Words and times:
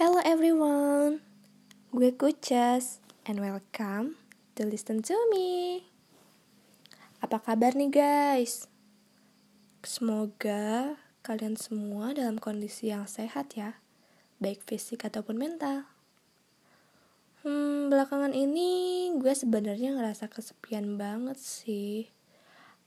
Hello 0.00 0.16
everyone, 0.24 1.20
gue 1.92 2.08
Kucas 2.16 3.04
and 3.28 3.36
welcome 3.36 4.16
to 4.56 4.64
listen 4.64 5.04
to 5.04 5.12
me. 5.28 5.84
Apa 7.20 7.36
kabar 7.36 7.76
nih 7.76 7.92
guys? 7.92 8.64
Semoga 9.84 10.96
kalian 11.20 11.60
semua 11.60 12.16
dalam 12.16 12.40
kondisi 12.40 12.88
yang 12.88 13.04
sehat 13.04 13.60
ya, 13.60 13.76
baik 14.40 14.64
fisik 14.64 15.04
ataupun 15.04 15.36
mental. 15.36 15.84
Hmm, 17.44 17.92
belakangan 17.92 18.32
ini 18.32 19.12
gue 19.20 19.36
sebenarnya 19.36 20.00
ngerasa 20.00 20.32
kesepian 20.32 20.96
banget 20.96 21.36
sih. 21.36 22.08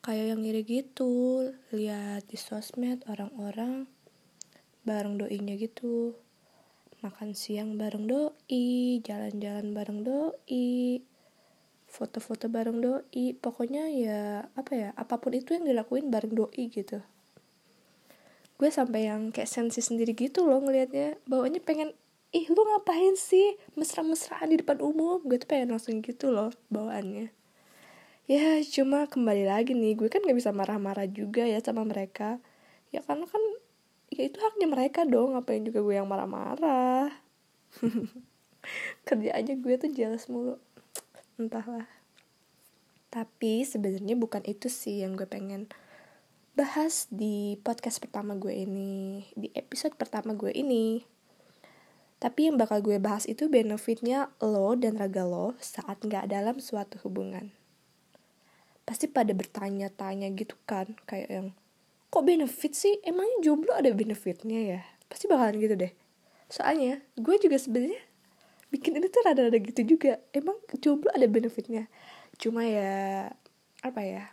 Kayak 0.01 0.33
yang 0.33 0.41
ngiri 0.41 0.65
gitu, 0.65 1.45
lihat 1.77 2.25
di 2.25 2.41
sosmed 2.41 3.05
orang-orang 3.05 3.85
bareng 4.81 5.21
doinya 5.21 5.53
gitu 5.61 6.17
makan 7.03 7.35
siang 7.35 7.75
bareng 7.75 8.07
doi, 8.07 9.03
jalan-jalan 9.03 9.75
bareng 9.75 10.07
doi, 10.07 11.03
foto-foto 11.91 12.47
bareng 12.47 12.79
doi, 12.79 13.35
pokoknya 13.35 13.91
ya 13.91 14.47
apa 14.55 14.71
ya, 14.71 14.89
apa 14.95 15.19
pun 15.19 15.35
itu 15.35 15.51
yang 15.51 15.67
dilakuin 15.67 16.07
bareng 16.07 16.31
doi 16.31 16.63
gitu. 16.71 17.03
Gue 18.55 18.71
sampai 18.71 19.11
yang 19.11 19.35
kayak 19.35 19.51
sensi 19.51 19.83
sendiri 19.83 20.15
gitu 20.15 20.47
loh 20.47 20.63
ngelihatnya, 20.63 21.19
bawanya 21.27 21.59
pengen 21.59 21.91
ih 22.31 22.47
lu 22.47 22.63
ngapain 22.63 23.19
sih? 23.19 23.59
Mesra-mesraan 23.75 24.49
di 24.49 24.63
depan 24.63 24.79
umum. 24.81 25.19
Gue 25.21 25.37
tuh 25.37 25.51
pengen 25.51 25.75
langsung 25.75 26.01
gitu 26.01 26.33
loh 26.33 26.49
bawaannya. 26.71 27.29
Ya 28.23 28.63
cuma 28.63 29.05
kembali 29.05 29.43
lagi 29.51 29.75
nih 29.75 29.99
gue 29.99 30.07
kan 30.07 30.23
gak 30.23 30.37
bisa 30.39 30.55
marah-marah 30.55 31.11
juga 31.11 31.43
ya 31.43 31.59
sama 31.59 31.83
mereka. 31.83 32.39
Ya 32.89 33.03
karena 33.03 33.27
kan 33.27 33.43
ya 34.13 34.29
itu 34.29 34.37
haknya 34.37 34.69
mereka 34.69 35.03
dong 35.09 35.33
ngapain 35.33 35.65
juga 35.65 35.81
gue 35.81 35.95
yang 35.97 36.05
marah-marah? 36.05 37.09
Kerja 39.07 39.31
aja 39.33 39.53
gue 39.57 39.73
tuh 39.75 39.91
jelas 39.91 40.29
mulu. 40.29 40.61
Entahlah. 41.41 41.89
Tapi 43.09 43.65
sebenarnya 43.65 44.13
bukan 44.17 44.45
itu 44.45 44.69
sih 44.69 45.01
yang 45.01 45.17
gue 45.17 45.25
pengen 45.25 45.69
bahas 46.53 47.09
di 47.09 47.57
podcast 47.65 47.97
pertama 47.97 48.37
gue 48.37 48.53
ini 48.53 49.25
di 49.33 49.49
episode 49.57 49.97
pertama 49.97 50.37
gue 50.37 50.53
ini. 50.53 51.01
Tapi 52.21 52.47
yang 52.47 52.55
bakal 52.55 52.79
gue 52.79 53.01
bahas 53.01 53.27
itu 53.27 53.51
benefitnya 53.51 54.31
lo 54.39 54.77
dan 54.77 54.95
raga 54.95 55.25
lo 55.25 55.57
saat 55.59 55.99
nggak 56.05 56.29
dalam 56.29 56.61
suatu 56.61 57.01
hubungan. 57.03 57.51
Pasti 58.85 59.09
pada 59.09 59.33
bertanya-tanya 59.33 60.31
gitu 60.37 60.55
kan 60.63 60.93
kayak 61.09 61.29
yang 61.29 61.47
kok 62.13 62.21
benefit 62.29 62.77
sih? 62.77 63.01
Emangnya 63.01 63.41
jomblo 63.41 63.73
ada 63.73 63.89
benefitnya 63.89 64.77
ya? 64.77 64.81
Pasti 65.09 65.25
bakalan 65.25 65.57
gitu 65.57 65.73
deh. 65.73 65.89
Soalnya 66.45 67.01
gue 67.17 67.35
juga 67.41 67.57
sebenarnya 67.57 67.97
bikin 68.69 69.01
ini 69.01 69.09
tuh 69.09 69.25
rada-rada 69.25 69.57
gitu 69.57 69.97
juga. 69.97 70.21
Emang 70.29 70.61
jomblo 70.77 71.09
ada 71.09 71.25
benefitnya? 71.25 71.89
Cuma 72.37 72.61
ya 72.69 73.33
apa 73.81 74.01
ya? 74.05 74.29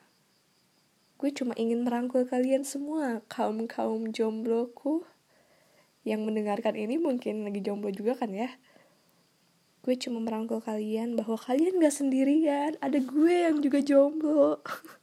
Gue 1.16 1.32
cuma 1.32 1.56
ingin 1.56 1.88
merangkul 1.88 2.28
kalian 2.28 2.68
semua 2.68 3.24
kaum 3.32 3.64
kaum 3.64 4.12
jombloku. 4.12 5.08
Yang 6.04 6.20
mendengarkan 6.28 6.76
ini 6.76 7.00
mungkin 7.00 7.48
lagi 7.48 7.64
jomblo 7.64 7.88
juga 7.88 8.12
kan 8.12 8.28
ya? 8.36 8.52
Gue 9.80 9.96
cuma 9.96 10.20
merangkul 10.20 10.60
kalian 10.60 11.16
bahwa 11.16 11.40
kalian 11.40 11.80
gak 11.80 11.96
sendirian. 11.96 12.76
Ada 12.84 13.00
gue 13.00 13.34
yang 13.48 13.64
juga 13.64 13.80
jomblo 13.80 14.60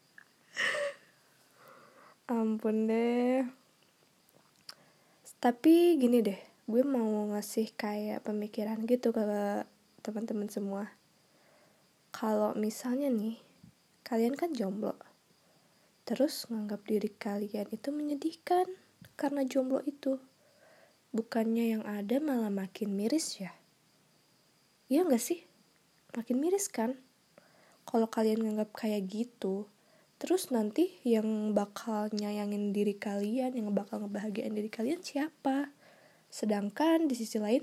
ampun 2.28 2.92
deh. 2.92 3.48
Tapi 5.40 5.96
gini 5.96 6.20
deh 6.20 6.36
gue 6.68 6.84
mau 6.84 7.32
ngasih 7.32 7.72
kayak 7.80 8.28
pemikiran 8.28 8.84
gitu 8.84 9.16
ke 9.16 9.24
teman-teman 10.04 10.52
semua. 10.52 10.92
Kalau 12.12 12.52
misalnya 12.60 13.08
nih 13.08 13.40
kalian 14.04 14.36
kan 14.36 14.52
jomblo 14.52 15.00
terus 16.08 16.48
nganggap 16.48 16.84
diri 16.88 17.12
kalian 17.12 17.68
itu 17.72 17.92
menyedihkan 17.96 18.68
karena 19.16 19.48
jomblo 19.48 19.80
itu. 19.88 20.20
Bukannya 21.16 21.80
yang 21.80 21.84
ada 21.88 22.20
malah 22.20 22.52
makin 22.52 22.92
miris 22.92 23.40
ya? 23.40 23.56
Iya 24.92 25.08
gak 25.08 25.24
sih? 25.24 25.48
Makin 26.12 26.44
miris 26.44 26.68
kan? 26.68 27.00
Kalau 27.88 28.12
kalian 28.12 28.44
nganggap 28.44 28.76
kayak 28.76 29.08
gitu 29.08 29.72
Terus 30.18 30.50
nanti 30.50 30.98
yang 31.06 31.54
bakal 31.54 32.10
nyayangin 32.10 32.74
diri 32.74 32.98
kalian, 32.98 33.54
yang 33.54 33.70
bakal 33.70 34.02
ngebahagiain 34.02 34.50
diri 34.50 34.70
kalian 34.70 35.06
siapa? 35.06 35.70
Sedangkan 36.34 37.06
di 37.06 37.14
sisi 37.14 37.38
lain, 37.38 37.62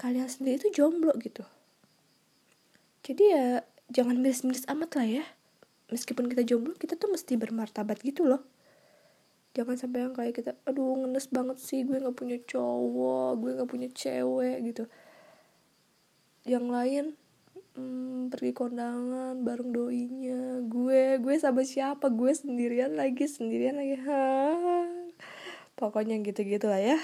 kalian 0.00 0.32
sendiri 0.32 0.64
itu 0.64 0.82
jomblo 0.82 1.12
gitu. 1.20 1.44
Jadi 3.04 3.24
ya 3.28 3.60
jangan 3.92 4.16
miris-miris 4.16 4.64
amat 4.72 4.96
lah 4.96 5.08
ya. 5.20 5.24
Meskipun 5.92 6.32
kita 6.32 6.40
jomblo, 6.48 6.72
kita 6.72 6.96
tuh 6.96 7.12
mesti 7.12 7.36
bermartabat 7.36 8.00
gitu 8.00 8.24
loh. 8.24 8.40
Jangan 9.52 9.76
sampai 9.76 10.08
yang 10.08 10.16
kayak 10.16 10.32
kita, 10.32 10.56
aduh 10.64 11.04
ngenes 11.04 11.28
banget 11.28 11.60
sih 11.60 11.84
gue 11.84 12.00
gak 12.00 12.16
punya 12.16 12.40
cowok, 12.40 13.36
gue 13.36 13.50
gak 13.60 13.68
punya 13.68 13.88
cewek 13.92 14.56
gitu. 14.72 14.88
Yang 16.48 16.66
lain 16.72 17.04
hmm, 17.76 18.32
pergi 18.32 18.52
kondangan 18.52 19.40
bareng 19.44 19.70
doinya. 19.72 20.60
Gue 20.66 21.16
gue 21.20 21.34
sama 21.36 21.62
siapa? 21.62 22.08
Gue 22.12 22.32
sendirian 22.32 22.96
lagi 22.96 23.24
sendirian 23.28 23.76
lagi. 23.80 23.96
Ha 24.04 24.22
pokoknya 25.76 26.20
gitu 26.22 26.46
gitu 26.46 26.70
lah 26.70 26.78
ya. 26.78 26.98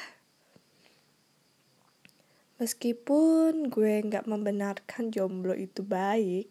Meskipun 2.58 3.70
gue 3.70 4.02
nggak 4.02 4.26
membenarkan 4.26 5.14
jomblo 5.14 5.54
itu 5.54 5.82
baik 5.86 6.50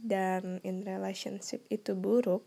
dan 0.00 0.60
in 0.64 0.84
relationship 0.84 1.64
itu 1.68 1.92
buruk 1.96 2.44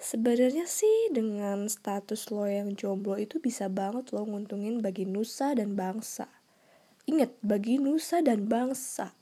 Sebenarnya 0.00 0.64
sih 0.64 1.12
dengan 1.12 1.68
status 1.68 2.32
lo 2.32 2.48
yang 2.48 2.72
jomblo 2.72 3.20
itu 3.20 3.36
bisa 3.36 3.68
banget 3.68 4.16
lo 4.16 4.24
nguntungin 4.24 4.80
bagi 4.80 5.04
nusa 5.04 5.52
dan 5.52 5.76
bangsa. 5.76 6.24
Ingat, 7.04 7.36
bagi 7.44 7.76
nusa 7.76 8.24
dan 8.24 8.48
bangsa 8.48 9.12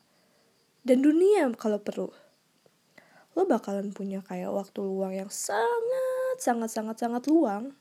dan 0.89 1.05
dunia 1.05 1.53
kalau 1.61 1.85
perlu. 1.85 2.09
Lo 3.37 3.45
bakalan 3.45 3.93
punya 3.93 4.25
kayak 4.25 4.49
waktu 4.49 4.81
luang 4.81 5.13
yang 5.13 5.29
sangat 5.29 6.41
sangat 6.41 6.73
sangat 6.73 6.97
sangat 6.97 7.29
luang. 7.29 7.77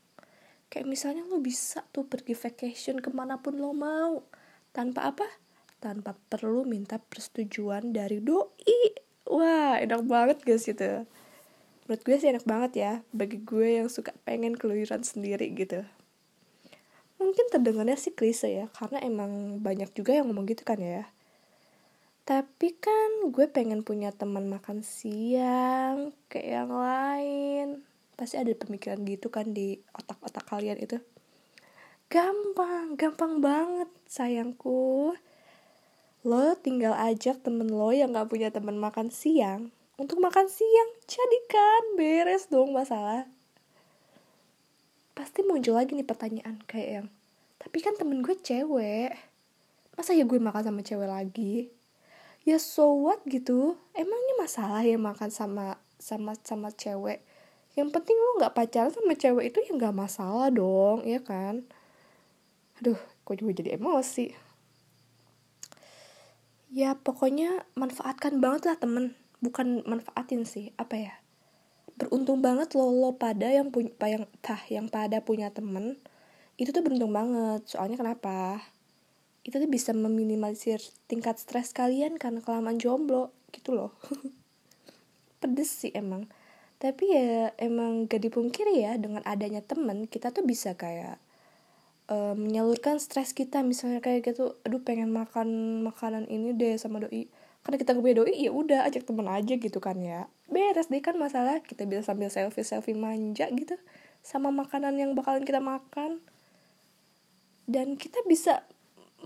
Kayak 0.67 0.91
misalnya 0.91 1.23
lo 1.23 1.39
bisa 1.39 1.87
tuh 1.95 2.03
pergi 2.03 2.35
vacation 2.35 2.99
ke 2.99 3.07
mana 3.15 3.39
pun 3.39 3.55
lo 3.55 3.71
mau. 3.71 4.27
Tanpa 4.75 5.07
apa? 5.15 5.23
Tanpa 5.79 6.19
perlu 6.27 6.67
minta 6.67 6.99
persetujuan 6.99 7.95
dari 7.95 8.19
doi. 8.19 8.91
Wah 9.31 9.79
enak 9.79 10.03
banget 10.03 10.37
guys 10.43 10.67
itu 10.67 11.07
menurut 11.87 12.03
gue 12.03 12.15
sih 12.19 12.27
enak 12.27 12.43
banget 12.43 12.71
ya. 12.75 12.93
Bagi 13.15 13.39
gue 13.39 13.79
yang 13.79 13.87
suka 13.87 14.11
pengen 14.27 14.59
keluyuran 14.59 15.07
sendiri 15.07 15.47
gitu. 15.55 15.87
Mungkin 17.23 17.47
terdengarnya 17.47 17.95
sih 17.95 18.11
klise 18.11 18.51
ya. 18.51 18.67
Karena 18.75 18.99
emang 18.99 19.63
banyak 19.63 19.95
juga 19.95 20.11
yang 20.11 20.27
ngomong 20.27 20.43
gitu 20.51 20.67
kan 20.67 20.83
ya 20.83 21.07
tapi 22.27 22.75
kan 22.75 23.31
gue 23.31 23.47
pengen 23.47 23.87
punya 23.87 24.11
teman 24.11 24.51
makan 24.51 24.83
siang 24.83 26.11
kayak 26.27 26.67
yang 26.67 26.71
lain. 26.75 27.67
Pasti 28.19 28.35
ada 28.35 28.51
pemikiran 28.51 28.99
gitu 29.07 29.31
kan 29.31 29.55
di 29.55 29.79
otak-otak 29.95 30.43
kalian 30.43 30.75
itu. 30.75 30.99
Gampang 32.11 32.99
gampang 32.99 33.39
banget 33.39 33.87
sayangku. 34.11 35.15
Lo 36.27 36.59
tinggal 36.59 36.99
ajak 36.99 37.47
temen 37.47 37.71
lo 37.71 37.95
yang 37.95 38.11
gak 38.11 38.27
punya 38.27 38.51
teman 38.51 38.75
makan 38.75 39.07
siang 39.07 39.71
untuk 39.95 40.19
makan 40.19 40.51
siang. 40.51 40.89
Jadikan 41.07 41.95
beres 41.95 42.51
dong 42.51 42.75
masalah. 42.75 43.23
Pasti 45.15 45.47
muncul 45.47 45.79
lagi 45.79 45.95
nih 45.95 46.03
pertanyaan 46.03 46.59
kayak 46.67 46.89
yang 46.91 47.07
tapi 47.57 47.79
kan 47.79 47.95
temen 47.95 48.19
gue 48.19 48.35
cewek 48.37 49.15
masa 49.97 50.13
ya 50.13 50.29
gue 50.29 50.37
makan 50.37 50.69
sama 50.69 50.85
cewek 50.85 51.09
lagi 51.09 51.73
ya 52.47 52.55
so 52.63 52.95
what? 53.03 53.19
gitu. 53.27 53.75
Emangnya 53.91 54.39
masalah 54.39 54.79
ya 54.87 54.95
makan 54.95 55.27
sama 55.27 55.83
sama 55.99 56.31
sama 56.47 56.71
cewek? 56.71 57.19
Yang 57.75 57.91
penting 57.91 58.15
lu 58.15 58.39
nggak 58.39 58.55
pacaran 58.55 58.89
sama 58.95 59.19
cewek 59.19 59.51
itu 59.51 59.59
ya 59.67 59.71
nggak 59.75 59.91
masalah 59.91 60.47
dong 60.47 61.03
ya 61.03 61.19
kan. 61.19 61.67
Aduh 62.79 62.95
kok 63.27 63.35
juga 63.35 63.51
jadi 63.59 63.75
emosi. 63.75 64.31
Ya 66.71 66.95
pokoknya 66.95 67.67
manfaatkan 67.75 68.39
banget 68.39 68.71
lah 68.71 68.77
temen. 68.79 69.19
Bukan 69.43 69.83
manfaatin 69.83 70.47
sih 70.47 70.71
apa 70.79 70.95
ya. 70.95 71.13
Beruntung 71.99 72.39
banget 72.39 72.71
lo 72.79 72.87
lo 72.95 73.19
pada 73.19 73.51
yang 73.51 73.75
punya 73.75 73.91
yang 74.07 74.23
tah 74.39 74.61
yang 74.71 74.87
pada 74.87 75.19
punya 75.19 75.51
temen. 75.51 75.99
Itu 76.55 76.71
tuh 76.71 76.79
beruntung 76.79 77.11
banget. 77.11 77.67
Soalnya 77.67 77.99
kenapa 77.99 78.63
itu 79.47 79.63
tuh 79.63 79.71
bisa 79.71 79.95
meminimalisir 79.95 80.83
tingkat 81.07 81.39
stres 81.39 81.71
kalian 81.71 82.19
karena 82.19 82.43
kelamaan 82.43 82.75
jomblo 82.83 83.31
gitu 83.55 83.71
loh. 83.71 83.95
Pedes 85.39 85.71
sih 85.71 85.95
emang. 85.95 86.27
Tapi 86.77 87.15
ya 87.15 87.55
emang 87.55 88.11
gak 88.11 88.27
dipungkiri 88.27 88.83
ya 88.83 88.99
dengan 88.99 89.23
adanya 89.23 89.63
temen 89.63 90.05
kita 90.05 90.35
tuh 90.35 90.43
bisa 90.43 90.75
kayak 90.75 91.15
uh, 92.11 92.35
menyalurkan 92.35 92.99
stres 92.99 93.31
kita. 93.31 93.63
Misalnya 93.63 94.03
kayak 94.03 94.27
gitu 94.27 94.59
aduh 94.67 94.83
pengen 94.83 95.15
makan 95.15 95.79
makanan 95.87 96.27
ini 96.27 96.51
deh 96.51 96.75
sama 96.75 96.99
doi. 96.99 97.31
Karena 97.63 97.77
kita 97.79 97.95
gue 97.95 98.11
doi 98.19 98.35
ya 98.35 98.51
udah 98.51 98.83
ajak 98.83 99.07
temen 99.07 99.31
aja 99.31 99.55
gitu 99.55 99.79
kan 99.79 99.95
ya. 100.03 100.27
Beres 100.51 100.91
deh 100.91 100.99
kan 100.99 101.15
masalah 101.15 101.63
kita 101.63 101.87
bisa 101.87 102.03
sambil 102.03 102.27
selfie 102.27 102.67
selfie 102.67 102.99
manja 102.99 103.47
gitu 103.47 103.79
sama 104.27 104.51
makanan 104.51 104.99
yang 104.99 105.15
bakalan 105.15 105.47
kita 105.47 105.63
makan. 105.63 106.19
Dan 107.63 107.95
kita 107.95 108.19
bisa 108.27 108.67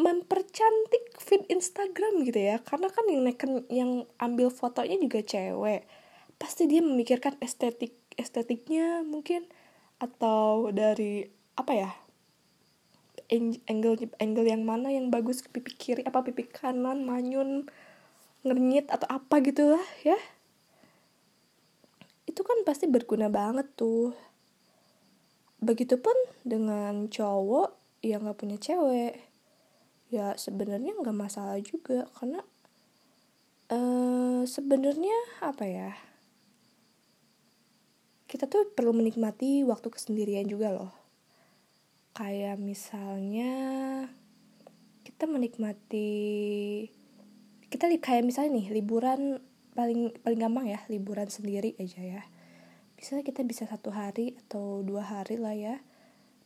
mempercantik 0.01 1.15
feed 1.21 1.45
Instagram 1.47 2.25
gitu 2.25 2.41
ya. 2.41 2.57
Karena 2.65 2.89
kan 2.89 3.05
yang 3.05 3.21
neken 3.21 3.51
yang 3.69 3.91
ambil 4.17 4.49
fotonya 4.49 4.97
juga 4.97 5.21
cewek. 5.21 5.85
Pasti 6.41 6.65
dia 6.65 6.81
memikirkan 6.81 7.37
estetik 7.37 7.93
estetiknya 8.17 9.05
mungkin 9.05 9.47
atau 10.01 10.73
dari 10.73 11.29
apa 11.55 11.73
ya 11.77 11.91
angle 13.69 14.11
angle 14.19 14.47
yang 14.49 14.65
mana 14.67 14.91
yang 14.91 15.07
bagus 15.07 15.45
pipi 15.45 15.71
kiri 15.71 16.01
apa 16.03 16.25
pipi 16.25 16.49
kanan 16.49 17.07
manyun 17.07 17.69
ngernyit 18.41 18.89
atau 18.89 19.07
apa 19.07 19.39
gitu 19.45 19.77
lah 19.77 19.85
ya. 20.01 20.17
Itu 22.25 22.41
kan 22.41 22.65
pasti 22.65 22.89
berguna 22.89 23.29
banget 23.29 23.69
tuh. 23.77 24.11
Begitupun 25.61 26.17
dengan 26.41 27.05
cowok 27.05 28.01
yang 28.01 28.25
gak 28.25 28.41
punya 28.41 28.57
cewek 28.57 29.30
ya 30.11 30.35
sebenarnya 30.35 30.91
nggak 30.99 31.15
masalah 31.15 31.55
juga 31.63 32.05
karena 32.19 32.43
uh, 33.71 34.43
sebenarnya 34.43 35.15
apa 35.39 35.63
ya 35.63 35.91
kita 38.31 38.47
tuh 38.47 38.71
perlu 38.71 38.95
menikmati 38.95 39.67
waktu 39.67 39.91
kesendirian 39.91 40.47
juga 40.47 40.71
loh. 40.71 40.95
Kayak 42.15 42.63
misalnya 42.63 43.51
kita 45.03 45.27
menikmati 45.27 46.07
kita 47.67 47.91
kayak 47.99 48.23
misalnya 48.23 48.55
nih 48.55 48.67
liburan 48.71 49.43
paling 49.75 50.15
paling 50.23 50.39
gampang 50.39 50.71
ya 50.71 50.79
liburan 50.87 51.27
sendiri 51.27 51.75
aja 51.75 51.99
ya. 51.99 52.23
Misalnya 52.95 53.27
kita 53.27 53.43
bisa 53.43 53.67
satu 53.67 53.91
hari 53.91 54.39
atau 54.47 54.79
dua 54.79 55.03
hari 55.03 55.35
lah 55.35 55.51
ya 55.51 55.75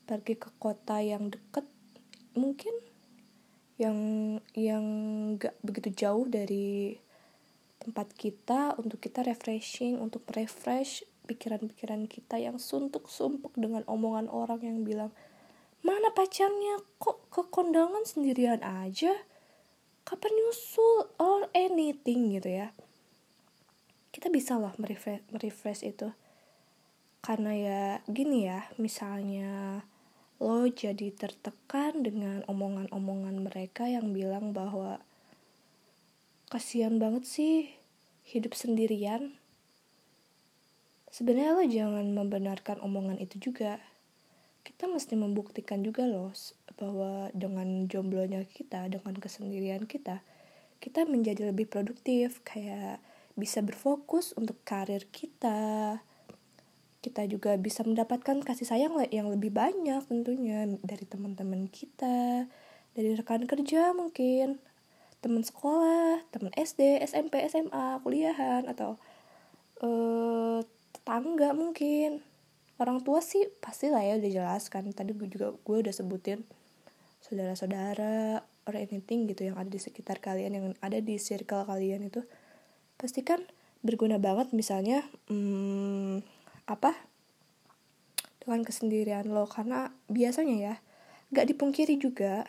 pergi 0.09 0.41
ke 0.41 0.49
kota 0.57 1.05
yang 1.05 1.29
deket 1.29 1.69
mungkin 2.33 2.73
yang 3.75 3.97
yang 4.55 4.85
gak 5.35 5.55
begitu 5.59 6.07
jauh 6.07 6.25
dari 6.27 6.95
tempat 7.83 8.15
kita 8.15 8.79
untuk 8.79 9.03
kita 9.03 9.21
refreshing 9.21 9.99
untuk 9.99 10.23
refresh 10.31 11.03
pikiran-pikiran 11.27 12.07
kita 12.07 12.39
yang 12.39 12.55
suntuk 12.55 13.11
sumpuk 13.11 13.51
dengan 13.57 13.83
omongan 13.85 14.31
orang 14.31 14.61
yang 14.63 14.79
bilang 14.85 15.11
mana 15.85 16.09
pacarnya? 16.09 16.81
Kok 16.97 17.29
ke 17.29 17.41
kondangan 17.53 18.01
sendirian 18.09 18.65
aja? 18.65 19.13
Kapan 20.01 20.33
nyusul? 20.33 21.13
Or 21.21 21.45
anything 21.53 22.33
gitu 22.33 22.49
ya. 22.49 22.73
Kita 24.09 24.33
bisa 24.33 24.57
lah 24.57 24.73
merefresh, 24.81 25.21
merefresh 25.29 25.85
itu. 25.85 26.09
Karena 27.21 27.53
ya 27.53 27.81
gini 28.09 28.49
ya 28.49 28.65
misalnya 28.81 29.85
lo 30.35 30.67
jadi 30.67 31.15
tertekan 31.15 32.03
dengan 32.03 32.43
omongan-omongan 32.51 33.47
mereka 33.47 33.87
yang 33.87 34.11
bilang 34.11 34.51
bahwa 34.51 34.99
kasihan 36.51 36.99
banget 36.99 37.23
sih 37.23 37.55
hidup 38.27 38.51
sendirian. 38.51 39.39
Sebenarnya 41.07 41.55
lo 41.55 41.63
jangan 41.63 42.05
membenarkan 42.11 42.83
omongan 42.83 43.21
itu 43.23 43.39
juga. 43.39 43.79
Kita 44.65 44.91
mesti 44.91 45.15
membuktikan 45.15 45.85
juga 45.85 46.03
loh 46.03 46.35
bahwa 46.75 47.31
dengan 47.31 47.87
jomblonya 47.87 48.43
kita, 48.43 48.91
dengan 48.91 49.15
kesendirian 49.15 49.87
kita, 49.87 50.19
kita 50.83 51.07
menjadi 51.07 51.53
lebih 51.53 51.71
produktif, 51.71 52.43
kayak 52.43 52.99
bisa 53.39 53.63
berfokus 53.63 54.35
untuk 54.35 54.59
karir 54.67 55.07
kita, 55.13 56.03
kita 57.05 57.29
juga 57.29 57.53
bisa 57.61 57.85
mendapatkan 57.85 58.41
kasih 58.41 58.65
sayang 58.65 58.97
yang 59.13 59.29
lebih 59.29 59.53
banyak 59.53 60.01
tentunya 60.09 60.65
dari 60.81 61.05
teman-teman 61.05 61.69
kita, 61.69 62.49
dari 62.97 63.13
rekan 63.13 63.45
kerja 63.45 63.93
mungkin, 63.93 64.57
teman 65.21 65.45
sekolah, 65.45 66.25
teman 66.33 66.49
SD, 66.57 67.05
SMP, 67.05 67.45
SMA, 67.45 68.01
kuliahan 68.01 68.65
atau 68.65 68.97
uh, 69.85 70.65
tetangga 70.97 71.53
mungkin. 71.53 72.25
Orang 72.81 73.05
tua 73.05 73.21
sih 73.21 73.45
pasti 73.61 73.93
lah 73.93 74.01
ya 74.01 74.17
udah 74.17 74.31
jelaskan. 74.33 74.89
Tadi 74.89 75.13
gue 75.13 75.29
juga 75.29 75.53
gue 75.53 75.77
udah 75.85 75.93
sebutin 75.93 76.41
saudara-saudara 77.21 78.41
or 78.65 78.73
anything 78.73 79.29
gitu 79.29 79.45
yang 79.45 79.57
ada 79.61 79.69
di 79.69 79.77
sekitar 79.77 80.17
kalian 80.17 80.51
yang 80.57 80.65
ada 80.81 80.97
di 80.97 81.21
circle 81.21 81.69
kalian 81.69 82.09
itu 82.09 82.25
pasti 82.97 83.21
kan 83.21 83.41
berguna 83.85 84.17
banget 84.17 84.49
misalnya 84.53 85.05
hmm, 85.29 86.25
apa 86.65 86.93
dengan 88.41 88.61
kesendirian 88.61 89.29
lo. 89.29 89.49
Karena 89.49 89.93
biasanya 90.09 90.55
ya 90.57 90.75
gak 91.33 91.49
dipungkiri 91.49 91.97
juga 91.97 92.45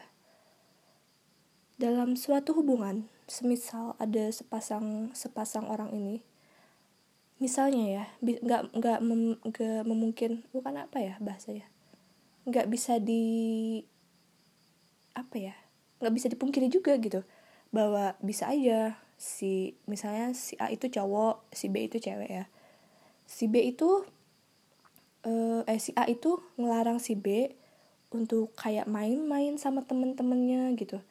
dalam 1.76 2.16
suatu 2.16 2.56
hubungan 2.56 3.08
semisal 3.28 3.98
ada 4.00 4.32
sepasang 4.32 5.12
sepasang 5.12 5.68
orang 5.68 5.92
ini 5.92 6.24
misalnya 7.36 7.84
ya 7.84 8.04
nggak 8.24 8.62
nggak 8.72 8.98
mem, 9.04 9.36
nggak 9.44 9.82
memungkin 9.84 10.48
bukan 10.56 10.80
apa 10.80 11.04
ya 11.04 11.14
bahasanya 11.20 11.68
nggak 12.48 12.64
bisa 12.72 12.96
di 12.96 13.84
apa 15.12 15.36
ya 15.36 15.54
nggak 16.00 16.14
bisa 16.16 16.26
dipungkiri 16.32 16.68
juga 16.68 16.96
gitu. 17.00 17.24
Bahwa 17.72 18.16
bisa 18.24 18.48
aja 18.52 18.96
si 19.16 19.76
misalnya 19.88 20.32
si 20.36 20.56
A 20.60 20.68
itu 20.68 20.88
cowok 20.88 21.48
si 21.52 21.72
B 21.72 21.88
itu 21.88 22.00
cewek 22.00 22.30
ya 22.30 22.44
si 23.26 23.50
B 23.50 23.60
itu 23.74 24.06
uh, 25.26 25.60
eh 25.66 25.80
si 25.82 25.90
A 25.98 26.06
itu 26.06 26.38
ngelarang 26.56 27.02
si 27.02 27.18
B 27.18 27.50
untuk 28.14 28.54
kayak 28.54 28.86
main-main 28.86 29.58
sama 29.58 29.82
temen-temennya 29.82 30.72
gitu. 30.78 31.02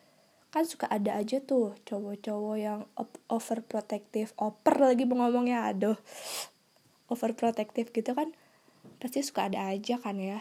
Kan 0.49 0.63
suka 0.63 0.87
ada 0.87 1.19
aja 1.19 1.43
tuh 1.43 1.75
cowok-cowok 1.83 2.55
yang 2.55 2.87
overprotective. 3.27 4.31
Oper 4.39 4.79
lagi 4.79 5.03
ngomongnya 5.03 5.67
aduh. 5.67 5.99
Overprotective 7.11 7.91
gitu 7.91 8.15
kan 8.15 8.33
pasti 8.97 9.21
suka 9.21 9.51
ada 9.51 9.69
aja 9.69 9.99
kan 9.99 10.15
ya. 10.17 10.39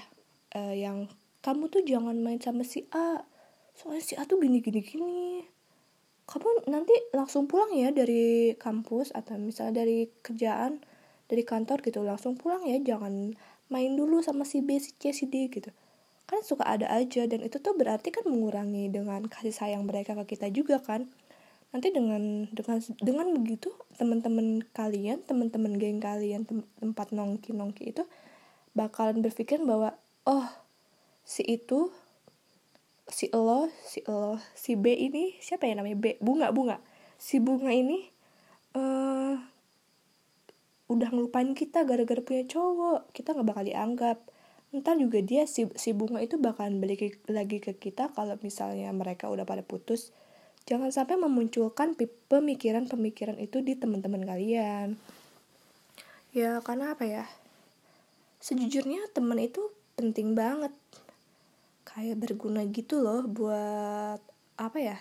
Uh, 0.55 0.73
yang 0.73 1.11
kamu 1.43 1.69
tuh 1.69 1.83
jangan 1.83 2.15
main 2.23 2.39
sama 2.39 2.63
si 2.63 2.87
A. 2.95 3.27
Soalnya 3.75 4.03
si 4.07 4.15
A 4.15 4.23
tuh 4.23 4.39
gini 4.39 4.63
gini 4.63 4.81
gini. 4.81 5.43
Kamu 6.25 6.71
nanti 6.73 6.95
langsung 7.13 7.45
pulang 7.51 7.75
ya 7.75 7.93
dari 7.93 8.57
kampus 8.57 9.13
atau 9.13 9.37
misalnya 9.37 9.85
dari 9.85 10.09
kerjaan 10.25 10.81
dari 11.29 11.43
kantor 11.43 11.81
gitu 11.81 12.05
langsung 12.05 12.37
pulang 12.37 12.65
ya 12.69 12.77
jangan 12.81 13.33
main 13.73 13.97
dulu 13.97 14.21
sama 14.21 14.45
si 14.45 14.61
B 14.61 14.77
si 14.81 14.93
C 14.97 15.13
si 15.17 15.25
D 15.29 15.49
gitu. 15.49 15.73
Kan 16.25 16.41
suka 16.41 16.65
ada 16.65 16.89
aja 16.89 17.29
dan 17.29 17.45
itu 17.45 17.61
tuh 17.61 17.77
berarti 17.77 18.13
kan 18.13 18.25
mengurangi 18.29 18.89
dengan 18.93 19.25
kasih 19.29 19.53
sayang 19.53 19.85
mereka 19.85 20.17
ke 20.25 20.37
kita 20.37 20.49
juga 20.53 20.81
kan. 20.81 21.09
Nanti 21.73 21.91
dengan 21.91 22.47
dengan 22.55 22.79
dengan 23.03 23.27
begitu 23.35 23.75
teman-teman 23.99 24.63
kalian 24.73 25.27
teman-teman 25.27 25.75
geng 25.81 25.99
kalian 25.99 26.47
tem 26.47 26.63
tempat 26.79 27.11
nongki 27.11 27.51
nongki 27.51 27.91
itu 27.91 28.07
bakalan 28.79 29.21
berpikir 29.25 29.59
bahwa 29.65 29.99
oh 30.29 30.47
si 31.27 31.43
itu 31.43 31.91
si 33.11 33.29
lo 33.33 33.69
si 33.85 34.01
lo 34.07 34.39
si 34.55 34.77
B 34.79 34.93
ini 34.95 35.37
siapa 35.41 35.69
ya 35.69 35.77
namanya? 35.77 35.99
B 35.99 36.07
bunga 36.21 36.53
bunga. 36.55 36.79
Si 37.19 37.41
bunga 37.41 37.73
ini 37.73 38.07
uh, 38.77 39.54
udah 40.89 41.09
ngelupain 41.09 41.57
kita 41.57 41.89
gara-gara 41.89 42.21
punya 42.21 42.45
cowok. 42.45 43.11
Kita 43.17 43.33
nggak 43.33 43.49
bakal 43.49 43.65
dianggap. 43.65 44.19
Ntar 44.75 44.99
juga 44.99 45.23
dia 45.23 45.47
si, 45.47 45.71
si 45.79 45.95
bunga 45.95 46.19
itu 46.19 46.37
bakalan 46.37 46.83
balik 46.83 47.23
lagi 47.31 47.63
ke 47.63 47.79
kita 47.79 48.11
kalau 48.11 48.35
misalnya 48.43 48.91
mereka 48.91 49.31
udah 49.31 49.47
pada 49.47 49.63
putus. 49.63 50.11
Jangan 50.65 50.91
sampai 50.91 51.21
memunculkan 51.21 51.93
pemikiran-pemikiran 52.33 53.37
itu 53.37 53.61
di 53.61 53.77
teman-teman 53.77 54.25
kalian. 54.25 54.97
Ya 56.33 56.59
karena 56.65 56.97
apa 56.97 57.05
ya? 57.05 57.25
Sejujurnya 58.41 59.13
teman 59.13 59.39
itu 59.39 59.61
penting 59.95 60.33
banget. 60.35 60.73
Kayak 61.85 62.19
berguna 62.19 62.65
gitu 62.67 62.99
loh 63.05 63.29
buat 63.29 64.19
apa 64.57 64.79
ya? 64.81 64.99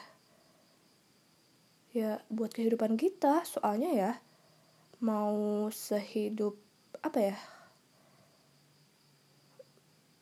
Ya 1.95 2.21
buat 2.29 2.53
kehidupan 2.53 2.99
kita. 2.99 3.47
Soalnya 3.47 3.89
ya 3.95 4.11
mau 5.03 5.67
sehidup 5.67 6.55
apa 7.03 7.19
ya 7.19 7.37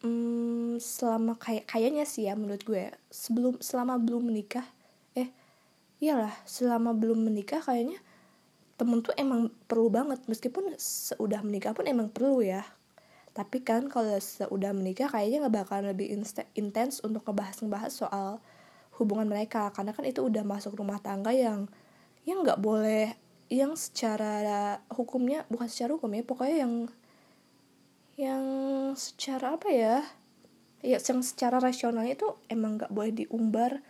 hmm, 0.02 0.82
selama 0.82 1.38
kayak 1.38 1.70
kayaknya 1.70 2.10
sih 2.10 2.26
ya 2.26 2.34
menurut 2.34 2.66
gue 2.66 2.90
sebelum 3.14 3.62
selama 3.62 4.02
belum 4.02 4.34
menikah 4.34 4.66
eh 5.14 5.30
iyalah 6.02 6.34
selama 6.50 6.98
belum 6.98 7.22
menikah 7.30 7.62
kayaknya 7.62 8.02
temen 8.82 9.06
tuh 9.06 9.14
emang 9.14 9.54
perlu 9.70 9.94
banget 9.94 10.26
meskipun 10.26 10.74
sudah 10.82 11.46
menikah 11.46 11.78
pun 11.78 11.86
emang 11.86 12.10
perlu 12.10 12.42
ya. 12.42 12.66
Tapi 13.30 13.62
kan 13.62 13.86
kalau 13.94 14.18
sudah 14.18 14.74
menikah 14.74 15.06
kayaknya 15.06 15.46
nggak 15.46 15.56
bakalan 15.70 15.94
lebih 15.94 16.10
intens 16.58 16.98
untuk 17.06 17.22
ngebahas-ngebahas 17.30 17.94
soal 17.94 18.42
hubungan 18.98 19.30
mereka 19.30 19.70
karena 19.70 19.94
kan 19.94 20.02
itu 20.10 20.26
udah 20.26 20.42
masuk 20.42 20.74
rumah 20.74 20.98
tangga 20.98 21.30
yang 21.30 21.70
yang 22.26 22.42
nggak 22.42 22.58
boleh 22.58 23.14
yang 23.52 23.76
secara 23.76 24.80
hukumnya 24.88 25.44
bukan 25.52 25.68
secara 25.68 26.00
hukum 26.00 26.08
ya 26.16 26.24
pokoknya 26.24 26.58
yang 26.64 26.74
yang 28.16 28.46
secara 28.96 29.60
apa 29.60 29.68
ya 29.68 30.08
ya 30.80 30.98
yang 31.04 31.20
secara 31.20 31.60
rasional 31.60 32.08
itu 32.08 32.26
emang 32.48 32.80
nggak 32.80 32.96
boleh 32.96 33.12
diumbar 33.12 33.84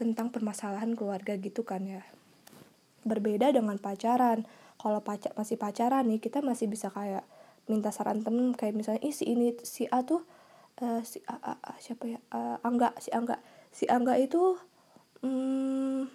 tentang 0.00 0.32
permasalahan 0.32 0.96
keluarga 0.96 1.36
gitu 1.36 1.62
kan 1.62 1.84
ya. 1.84 2.02
Berbeda 3.04 3.52
dengan 3.52 3.76
pacaran. 3.76 4.48
Kalau 4.80 5.04
pacar 5.04 5.36
masih 5.36 5.60
pacaran 5.60 6.08
nih 6.08 6.18
kita 6.18 6.40
masih 6.42 6.66
bisa 6.66 6.88
kayak 6.90 7.22
minta 7.70 7.94
saran 7.94 8.24
temen 8.24 8.56
kayak 8.56 8.74
misalnya 8.74 9.04
ih 9.04 9.14
si 9.14 9.28
ini 9.28 9.54
si 9.62 9.86
A 9.92 10.02
tuh 10.02 10.26
uh, 10.82 11.04
si 11.06 11.22
A, 11.28 11.38
A, 11.38 11.54
A 11.60 11.72
siapa 11.78 12.08
ya? 12.10 12.18
Uh, 12.32 12.58
Angga 12.66 12.96
si 12.98 13.12
Angga. 13.14 13.38
Si 13.70 13.84
Angga 13.86 14.16
itu 14.18 14.58
hmm, 15.20 16.10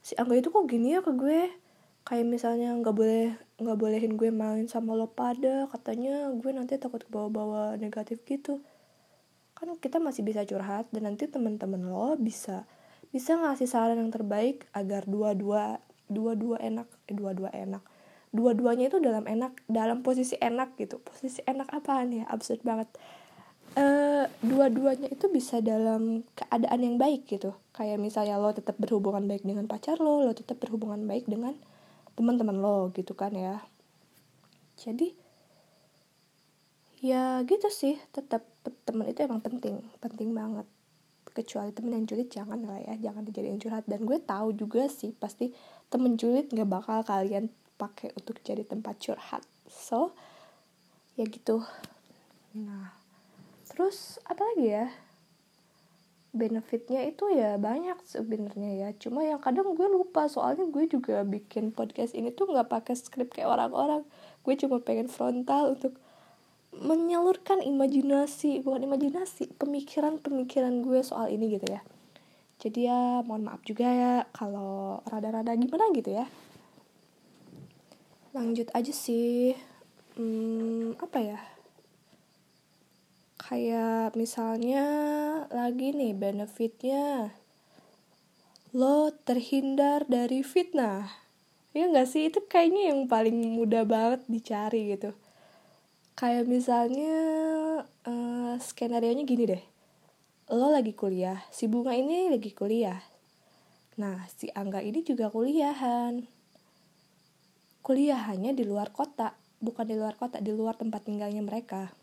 si 0.00 0.16
Angga 0.16 0.38
itu 0.38 0.48
kok 0.54 0.64
gini 0.70 0.96
ya 0.96 1.04
ke 1.04 1.12
gue 1.12 1.63
kayak 2.04 2.28
misalnya 2.28 2.76
nggak 2.76 2.94
boleh 2.94 3.32
nggak 3.56 3.78
bolehin 3.80 4.12
gue 4.20 4.28
main 4.28 4.68
sama 4.68 4.92
lo 4.92 5.08
pada 5.08 5.64
katanya 5.72 6.28
gue 6.36 6.52
nanti 6.52 6.76
takut 6.76 7.00
bawa-bawa 7.08 7.80
negatif 7.80 8.20
gitu. 8.28 8.60
Kan 9.56 9.72
kita 9.80 9.96
masih 10.02 10.20
bisa 10.20 10.44
curhat 10.44 10.84
dan 10.92 11.08
nanti 11.08 11.24
temen-temen 11.24 11.88
lo 11.88 12.20
bisa 12.20 12.68
bisa 13.08 13.40
ngasih 13.40 13.70
saran 13.70 13.96
yang 13.96 14.12
terbaik 14.12 14.68
agar 14.76 15.08
dua-dua 15.08 15.80
dua-dua 16.12 16.60
enak 16.60 16.88
eh, 17.08 17.16
dua-dua 17.16 17.48
enak. 17.56 17.80
Dua-duanya 18.34 18.90
itu 18.92 18.98
dalam 19.00 19.24
enak 19.24 19.64
dalam 19.64 20.04
posisi 20.04 20.36
enak 20.36 20.76
gitu. 20.76 21.00
Posisi 21.00 21.40
enak 21.48 21.72
apaan 21.72 22.12
ya? 22.12 22.24
Absurd 22.28 22.60
banget. 22.66 22.90
Uh, 23.74 24.28
dua-duanya 24.44 25.08
itu 25.10 25.26
bisa 25.32 25.62
dalam 25.64 26.26
keadaan 26.36 26.80
yang 26.84 26.96
baik 27.00 27.24
gitu. 27.30 27.56
Kayak 27.72 28.02
misalnya 28.02 28.36
lo 28.36 28.52
tetap 28.52 28.76
berhubungan 28.76 29.24
baik 29.24 29.46
dengan 29.46 29.64
pacar 29.70 30.02
lo 30.02 30.20
lo 30.20 30.34
tetap 30.36 30.60
berhubungan 30.60 31.06
baik 31.08 31.30
dengan 31.30 31.54
teman-teman 32.14 32.56
lo 32.58 32.90
gitu 32.94 33.14
kan 33.14 33.34
ya. 33.34 33.62
Jadi 34.78 35.14
ya 37.04 37.44
gitu 37.44 37.68
sih 37.68 38.00
tetap 38.16 38.42
teman 38.88 39.10
itu 39.10 39.22
emang 39.22 39.42
penting 39.42 39.82
penting 39.98 40.32
banget. 40.34 40.66
Kecuali 41.34 41.74
temen 41.74 41.98
yang 41.98 42.06
julid 42.06 42.30
jangan 42.30 42.62
lah 42.62 42.78
ya 42.78 42.94
jangan 43.10 43.26
dijadiin 43.26 43.58
curhat. 43.58 43.84
Dan 43.90 44.06
gue 44.06 44.22
tahu 44.22 44.54
juga 44.54 44.86
sih 44.86 45.10
pasti 45.10 45.50
temen 45.90 46.14
julid 46.14 46.50
nggak 46.50 46.70
bakal 46.70 47.02
kalian 47.02 47.50
pakai 47.74 48.14
untuk 48.14 48.38
jadi 48.40 48.62
tempat 48.62 48.98
curhat. 49.02 49.42
So 49.66 50.14
ya 51.18 51.26
gitu. 51.26 51.62
Nah 52.54 52.94
terus 53.66 54.22
apa 54.30 54.42
lagi 54.54 54.66
ya 54.70 54.86
benefitnya 56.34 57.06
itu 57.06 57.30
ya 57.30 57.54
banyak 57.56 57.96
sebenarnya 58.02 58.70
ya. 58.74 58.88
Cuma 58.98 59.22
yang 59.22 59.38
kadang 59.38 59.72
gue 59.78 59.86
lupa 59.86 60.26
soalnya 60.26 60.66
gue 60.66 60.90
juga 60.90 61.22
bikin 61.22 61.70
podcast 61.70 62.12
ini 62.18 62.34
tuh 62.34 62.50
nggak 62.50 62.66
pakai 62.66 62.98
skrip 62.98 63.30
kayak 63.30 63.54
orang-orang. 63.54 64.02
Gue 64.42 64.58
cuma 64.58 64.82
pengen 64.82 65.06
frontal 65.06 65.78
untuk 65.78 65.94
menyalurkan 66.74 67.62
imajinasi 67.62 68.66
bukan 68.66 68.82
imajinasi 68.82 69.54
pemikiran-pemikiran 69.62 70.82
gue 70.82 71.00
soal 71.06 71.30
ini 71.30 71.54
gitu 71.54 71.70
ya. 71.70 71.80
Jadi 72.58 72.90
ya 72.90 73.22
mohon 73.22 73.46
maaf 73.46 73.62
juga 73.62 73.86
ya 73.86 74.14
kalau 74.34 74.98
rada-rada 75.06 75.54
gimana 75.54 75.86
gitu 75.94 76.10
ya. 76.10 76.26
Lanjut 78.34 78.66
aja 78.74 78.90
sih. 78.90 79.54
Hmm, 80.18 80.98
apa 80.98 81.18
ya 81.22 81.53
kayak 83.38 84.14
misalnya 84.14 84.86
lagi 85.50 85.90
nih 85.90 86.14
benefitnya 86.14 87.34
lo 88.74 89.14
terhindar 89.22 90.02
dari 90.10 90.42
fitnah. 90.42 91.06
Ya 91.70 91.86
nggak 91.86 92.10
sih? 92.10 92.26
Itu 92.26 92.42
kayaknya 92.50 92.90
yang 92.90 93.06
paling 93.06 93.54
mudah 93.54 93.86
banget 93.86 94.26
dicari 94.26 94.90
gitu. 94.90 95.14
Kayak 96.18 96.50
misalnya 96.50 97.14
uh, 98.02 98.54
skenario 98.58 99.14
nya 99.14 99.22
gini 99.22 99.46
deh. 99.46 99.62
Lo 100.50 100.74
lagi 100.74 100.90
kuliah 100.90 101.38
si 101.54 101.70
bunga 101.70 101.94
ini 101.94 102.34
lagi 102.34 102.50
kuliah. 102.50 102.98
Nah 103.94 104.26
si 104.34 104.50
angga 104.50 104.82
ini 104.82 105.06
juga 105.06 105.30
kuliahan. 105.30 106.26
Kuliahannya 107.78 108.58
di 108.58 108.64
luar 108.66 108.90
kota, 108.90 109.38
bukan 109.62 109.86
di 109.86 109.94
luar 109.94 110.18
kota, 110.18 110.42
di 110.42 110.50
luar 110.50 110.74
tempat 110.74 111.06
tinggalnya 111.06 111.46
mereka. 111.46 111.94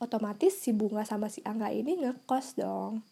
Otomatis 0.00 0.56
si 0.56 0.72
Bunga 0.72 1.04
sama 1.04 1.28
si 1.28 1.44
Angga 1.44 1.68
ini 1.68 2.00
ngekos 2.00 2.56
dong. 2.56 3.04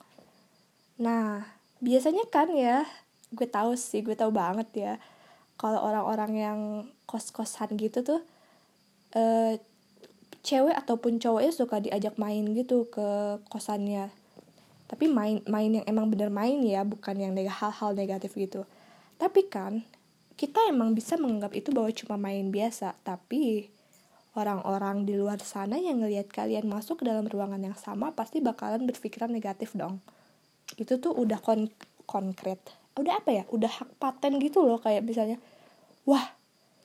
Nah, 0.96 1.44
biasanya 1.84 2.24
kan 2.32 2.48
ya, 2.50 2.88
gue 3.30 3.44
tahu 3.44 3.76
sih, 3.76 4.00
gue 4.00 4.16
tahu 4.16 4.32
banget 4.32 4.68
ya, 4.72 4.92
kalau 5.60 5.84
orang-orang 5.84 6.32
yang 6.32 6.60
kos-kosan 7.04 7.76
gitu 7.76 8.00
tuh, 8.00 8.20
eh, 9.12 9.60
cewek 10.40 10.72
ataupun 10.72 11.20
cowoknya 11.20 11.52
suka 11.52 11.76
diajak 11.84 12.16
main 12.16 12.48
gitu 12.56 12.88
ke 12.88 13.36
kosannya. 13.52 14.08
Tapi 14.88 15.04
main 15.12 15.44
main 15.44 15.68
yang 15.68 15.84
emang 15.84 16.08
bener 16.08 16.32
main 16.32 16.64
ya, 16.64 16.88
bukan 16.88 17.20
yang 17.20 17.36
hal-hal 17.36 17.92
negatif 17.92 18.32
gitu. 18.32 18.64
Tapi 19.20 19.44
kan 19.52 19.84
kita 20.40 20.72
emang 20.72 20.96
bisa 20.96 21.20
menganggap 21.20 21.52
itu 21.52 21.68
bahwa 21.74 21.90
cuma 21.92 22.16
main 22.16 22.48
biasa, 22.48 22.96
tapi 23.04 23.68
orang-orang 24.38 25.02
di 25.02 25.18
luar 25.18 25.42
sana 25.42 25.74
yang 25.82 25.98
ngelihat 25.98 26.30
kalian 26.30 26.70
masuk 26.70 27.02
ke 27.02 27.04
dalam 27.10 27.26
ruangan 27.26 27.58
yang 27.58 27.74
sama 27.74 28.14
pasti 28.14 28.38
bakalan 28.38 28.86
berpikiran 28.86 29.34
negatif 29.34 29.74
dong. 29.74 29.98
Itu 30.78 31.02
tuh 31.02 31.18
udah 31.18 31.42
kon 31.42 31.66
konkret. 32.06 32.62
Udah 32.94 33.18
apa 33.18 33.34
ya? 33.34 33.44
Udah 33.50 33.68
hak 33.68 33.98
paten 33.98 34.38
gitu 34.38 34.62
loh 34.62 34.78
kayak 34.78 35.02
misalnya, 35.02 35.42
wah 36.06 36.38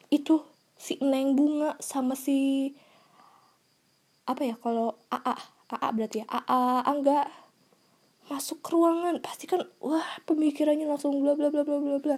itu 0.10 0.42
si 0.78 0.98
Neng 1.00 1.38
Bunga 1.38 1.78
sama 1.78 2.18
si 2.18 2.70
apa 4.24 4.44
ya 4.44 4.56
kalau 4.60 5.00
AA 5.12 5.36
AA 5.74 5.90
berarti 5.96 6.24
ya 6.24 6.26
AA 6.32 6.88
Angga 6.88 7.28
masuk 8.32 8.64
ke 8.64 8.72
ruangan 8.72 9.20
pasti 9.20 9.52
kan 9.52 9.68
wah 9.84 10.06
pemikirannya 10.24 10.88
langsung 10.88 11.20
bla 11.20 11.36
bla 11.36 11.52
bla 11.52 11.68
bla 11.68 11.80
bla 11.80 12.00
bla 12.00 12.18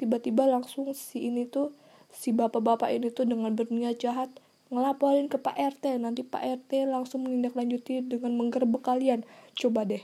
tiba-tiba 0.00 0.48
langsung 0.48 0.88
si 0.96 1.28
ini 1.28 1.44
tuh 1.44 1.72
si 2.14 2.32
bapak-bapak 2.32 2.92
ini 2.94 3.12
tuh 3.12 3.28
dengan 3.28 3.52
berniat 3.52 4.00
jahat 4.00 4.30
ngelaporin 4.72 5.28
ke 5.28 5.36
Pak 5.36 5.56
RT 5.56 6.00
nanti 6.00 6.24
Pak 6.24 6.40
RT 6.40 6.88
langsung 6.88 7.28
menindaklanjuti 7.28 8.04
dengan 8.04 8.32
menggerbek 8.36 8.80
kalian. 8.80 9.26
Coba 9.56 9.84
deh. 9.84 10.00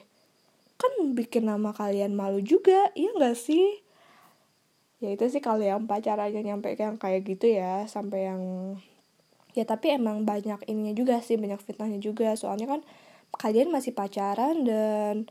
Kan 0.80 1.12
bikin 1.16 1.48
nama 1.48 1.72
kalian 1.76 2.16
malu 2.16 2.40
juga 2.40 2.92
iya 2.96 3.12
gak 3.16 3.36
sih? 3.36 3.80
Ya 5.00 5.16
itu 5.16 5.24
sih 5.32 5.40
kalau 5.40 5.64
yang 5.64 5.88
pacarannya 5.88 6.44
nyampe 6.44 6.76
yang 6.76 7.00
kayak 7.00 7.24
gitu 7.24 7.56
ya 7.56 7.88
sampai 7.88 8.28
yang 8.28 8.42
ya 9.56 9.64
tapi 9.66 9.96
emang 9.96 10.28
banyak 10.28 10.60
ininya 10.68 10.92
juga 10.92 11.24
sih 11.24 11.40
banyak 11.40 11.60
fitnahnya 11.60 12.00
juga. 12.00 12.36
Soalnya 12.36 12.68
kan 12.68 12.80
kalian 13.40 13.72
masih 13.72 13.96
pacaran 13.96 14.64
dan 14.64 15.28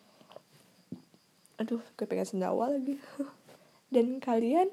aduh 1.62 1.83
gue 1.98 2.05
pengen 2.09 2.25
sendawa 2.25 2.74
lagi. 2.74 2.98
Dan 3.93 4.21
kalian 4.21 4.69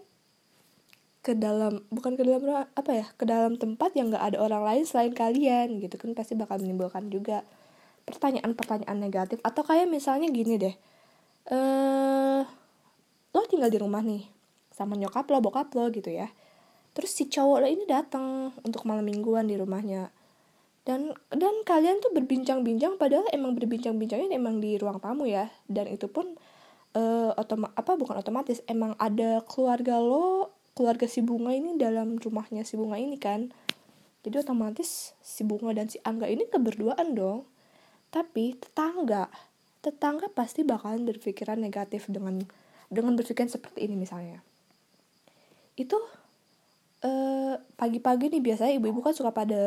ke 1.27 1.35
dalam 1.35 1.83
bukan 1.91 2.15
ke 2.15 2.23
dalam 2.23 2.71
apa 2.71 2.91
ya 2.95 3.07
ke 3.19 3.27
dalam 3.27 3.59
tempat 3.59 3.99
yang 3.99 4.15
gak 4.15 4.31
ada 4.31 4.39
orang 4.39 4.63
lain 4.63 4.85
selain 4.87 5.11
kalian 5.11 5.83
gitu 5.83 5.99
kan 5.99 6.15
pasti 6.15 6.39
bakal 6.39 6.63
menimbulkan 6.63 7.11
juga 7.11 7.43
pertanyaan-pertanyaan 8.07 8.95
negatif. 8.95 9.43
Atau 9.43 9.67
kayak 9.67 9.91
misalnya 9.91 10.31
gini 10.31 10.55
deh 10.55 10.75
eh 11.51 12.43
lo 13.35 13.41
tinggal 13.51 13.71
di 13.71 13.79
rumah 13.83 14.03
nih 14.07 14.23
sama 14.71 14.95
nyokap 14.95 15.27
lo 15.27 15.43
bokap 15.43 15.75
lo 15.75 15.91
gitu 15.91 16.15
ya. 16.15 16.31
Terus 16.95 17.11
si 17.11 17.27
cowok 17.27 17.59
lo 17.59 17.67
ini 17.67 17.83
datang 17.91 18.55
untuk 18.63 18.87
malam 18.87 19.03
mingguan 19.03 19.51
di 19.51 19.59
rumahnya. 19.59 20.15
Dan 20.87 21.11
dan 21.35 21.55
kalian 21.67 21.99
tuh 21.99 22.15
berbincang-bincang 22.15 23.03
padahal 23.03 23.27
emang 23.35 23.59
berbincang-bincangnya 23.59 24.31
emang 24.31 24.63
di 24.63 24.79
ruang 24.79 25.03
tamu 25.03 25.27
ya. 25.27 25.51
Dan 25.67 25.91
itu 25.91 26.07
pun 26.07 26.39
uh, 26.95 27.31
otoma 27.35 27.75
apa 27.75 27.99
bukan 27.99 28.17
otomatis 28.23 28.63
emang 28.71 28.95
ada 29.03 29.43
keluarga 29.45 29.99
lo 29.99 30.56
keluarga 30.77 31.09
si 31.09 31.25
bunga 31.25 31.57
ini 31.57 31.81
dalam 31.81 32.21
rumahnya 32.21 32.63
si 32.69 32.77
bunga 32.77 33.01
ini 33.01 33.17
kan. 33.17 33.49
Jadi 34.21 34.45
otomatis 34.45 35.17
si 35.25 35.43
bunga 35.43 35.73
dan 35.73 35.89
si 35.89 35.97
angga 36.05 36.29
ini 36.29 36.45
keberduaan 36.47 37.17
dong. 37.17 37.49
Tapi 38.13 38.61
tetangga 38.61 39.33
tetangga 39.81 40.29
pasti 40.35 40.67
bakalan 40.67 41.07
berpikiran 41.09 41.63
negatif 41.63 42.11
dengan 42.13 42.45
dengan 42.93 43.17
berpikiran 43.17 43.49
seperti 43.49 43.89
ini 43.89 43.97
misalnya. 43.97 44.45
Itu 45.81 45.97
eh, 47.01 47.57
pagi-pagi 47.57 48.29
nih 48.37 48.43
biasanya 48.45 48.77
ibu-ibu 48.77 49.01
kan 49.01 49.17
suka 49.17 49.33
pada 49.33 49.63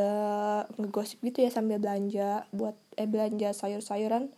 ngegosip 0.77 1.23
gitu 1.25 1.41
ya 1.41 1.49
sambil 1.49 1.81
belanja 1.81 2.45
buat 2.53 2.77
eh 2.95 3.09
belanja 3.09 3.49
sayur-sayuran. 3.57 4.29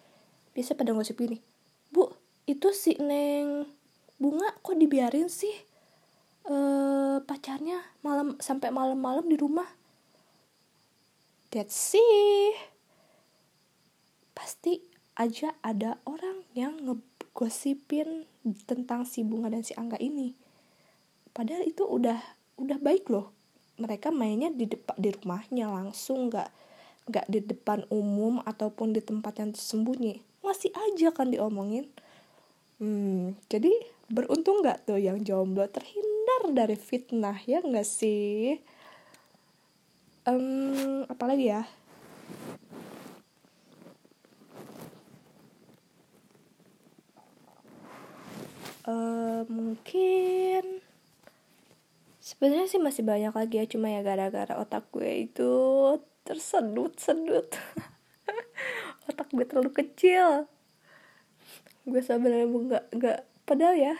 Biasa 0.55 0.79
pada 0.79 0.95
ngosip 0.95 1.19
gini 1.19 1.43
bu 1.91 2.07
itu 2.47 2.71
si 2.71 2.95
neng 2.97 3.67
bunga 4.17 4.55
kok 4.63 4.79
dibiarin 4.79 5.27
sih 5.27 5.51
e, 6.45 6.55
pacarnya 7.25 7.81
malam 8.01 8.38
sampai 8.41 8.69
malam-malam 8.74 9.25
di 9.27 9.38
rumah. 9.38 9.67
That's 11.51 11.75
sih 11.75 12.55
pasti 14.31 14.81
aja 15.19 15.53
ada 15.62 16.00
orang 16.07 16.48
yang 16.55 16.79
ngegosipin 16.81 18.25
tentang 18.65 19.03
si 19.03 19.21
bunga 19.21 19.51
dan 19.51 19.62
si 19.62 19.75
angga 19.75 20.00
ini. 20.00 20.33
Padahal 21.36 21.67
itu 21.67 21.83
udah 21.83 22.17
udah 22.57 22.77
baik 22.79 23.12
loh. 23.12 23.36
Mereka 23.77 24.10
mainnya 24.13 24.50
di 24.53 24.69
depan 24.69 24.95
di 24.95 25.10
rumahnya 25.12 25.67
langsung 25.67 26.31
nggak 26.31 26.50
nggak 27.12 27.25
di 27.27 27.39
depan 27.43 27.83
umum 27.89 28.39
ataupun 28.45 28.93
di 28.93 29.01
tempat 29.01 29.41
yang 29.41 29.51
tersembunyi 29.51 30.21
masih 30.41 30.74
aja 30.74 31.13
kan 31.13 31.29
diomongin. 31.29 31.88
Hmm 32.81 33.38
jadi 33.51 33.71
beruntung 34.12 34.60
nggak 34.60 34.86
tuh 34.91 35.00
yang 35.00 35.24
jomblo 35.24 35.65
terhindar 35.72 36.51
dari 36.51 36.75
fitnah 36.75 37.39
ya 37.48 37.63
nggak 37.63 37.88
sih? 37.88 38.60
Um, 40.27 41.08
apalagi 41.10 41.50
ya? 41.50 41.63
Uh, 48.82 49.48
mungkin 49.48 50.82
sebenarnya 52.20 52.68
sih 52.70 52.82
masih 52.82 53.06
banyak 53.06 53.34
lagi 53.34 53.62
ya 53.62 53.65
cuma 53.70 53.89
ya 53.89 54.01
gara-gara 54.01 54.58
otak 54.58 54.89
gue 54.94 55.30
itu 55.30 55.51
tersedut-sedut. 56.25 57.50
Otak 59.10 59.30
gue 59.34 59.46
terlalu 59.46 59.72
kecil. 59.74 60.46
Gue 61.86 62.01
sebenarnya 62.01 62.46
nggak 62.46 62.86
nggak 62.94 63.20
padahal 63.51 63.75
ya 63.75 63.96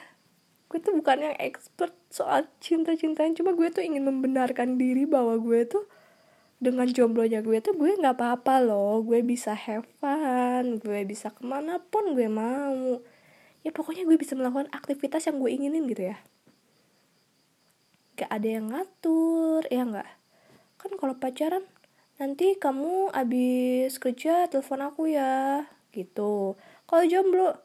gue 0.72 0.79
tuh 0.79 0.96
bukan 0.96 1.27
yang 1.27 1.36
expert 1.36 1.91
soal 2.08 2.48
cinta-cintaan 2.63 3.36
cuma 3.36 3.51
gue 3.51 3.67
tuh 3.67 3.84
ingin 3.84 4.08
membenarkan 4.08 4.79
diri 4.79 5.03
bahwa 5.03 5.36
gue 5.36 5.67
tuh 5.67 5.84
dengan 6.62 6.88
jomblonya 6.88 7.43
gue 7.43 7.60
tuh 7.60 7.74
gue 7.74 7.98
nggak 7.98 8.22
apa-apa 8.22 8.62
loh. 8.62 9.01
Gue 9.01 9.25
bisa 9.25 9.51
have 9.51 9.84
fun 9.98 10.77
gue 10.77 11.01
bisa 11.10 11.34
ke 11.34 11.41
mana 11.41 11.81
pun 11.81 12.13
gue 12.13 12.29
mau. 12.29 13.01
Ya 13.65 13.74
pokoknya 13.74 14.05
gue 14.05 14.15
bisa 14.15 14.38
melakukan 14.38 14.70
aktivitas 14.70 15.25
yang 15.27 15.41
gue 15.41 15.50
inginin 15.51 15.89
gitu 15.89 16.13
ya. 16.13 16.22
Gak 18.15 18.29
ada 18.29 18.48
yang 18.48 18.70
ngatur 18.70 19.65
ya 19.74 19.84
nggak? 19.84 20.10
Kan 20.77 20.91
kalau 21.01 21.17
pacaran 21.17 21.65
nanti 22.22 22.53
kamu 22.62 23.10
abis 23.10 23.98
kerja 23.98 24.46
telepon 24.46 24.86
aku 24.86 25.10
ya 25.10 25.65
gitu. 25.89 26.53
Kalau 26.86 27.03
jomblo 27.10 27.58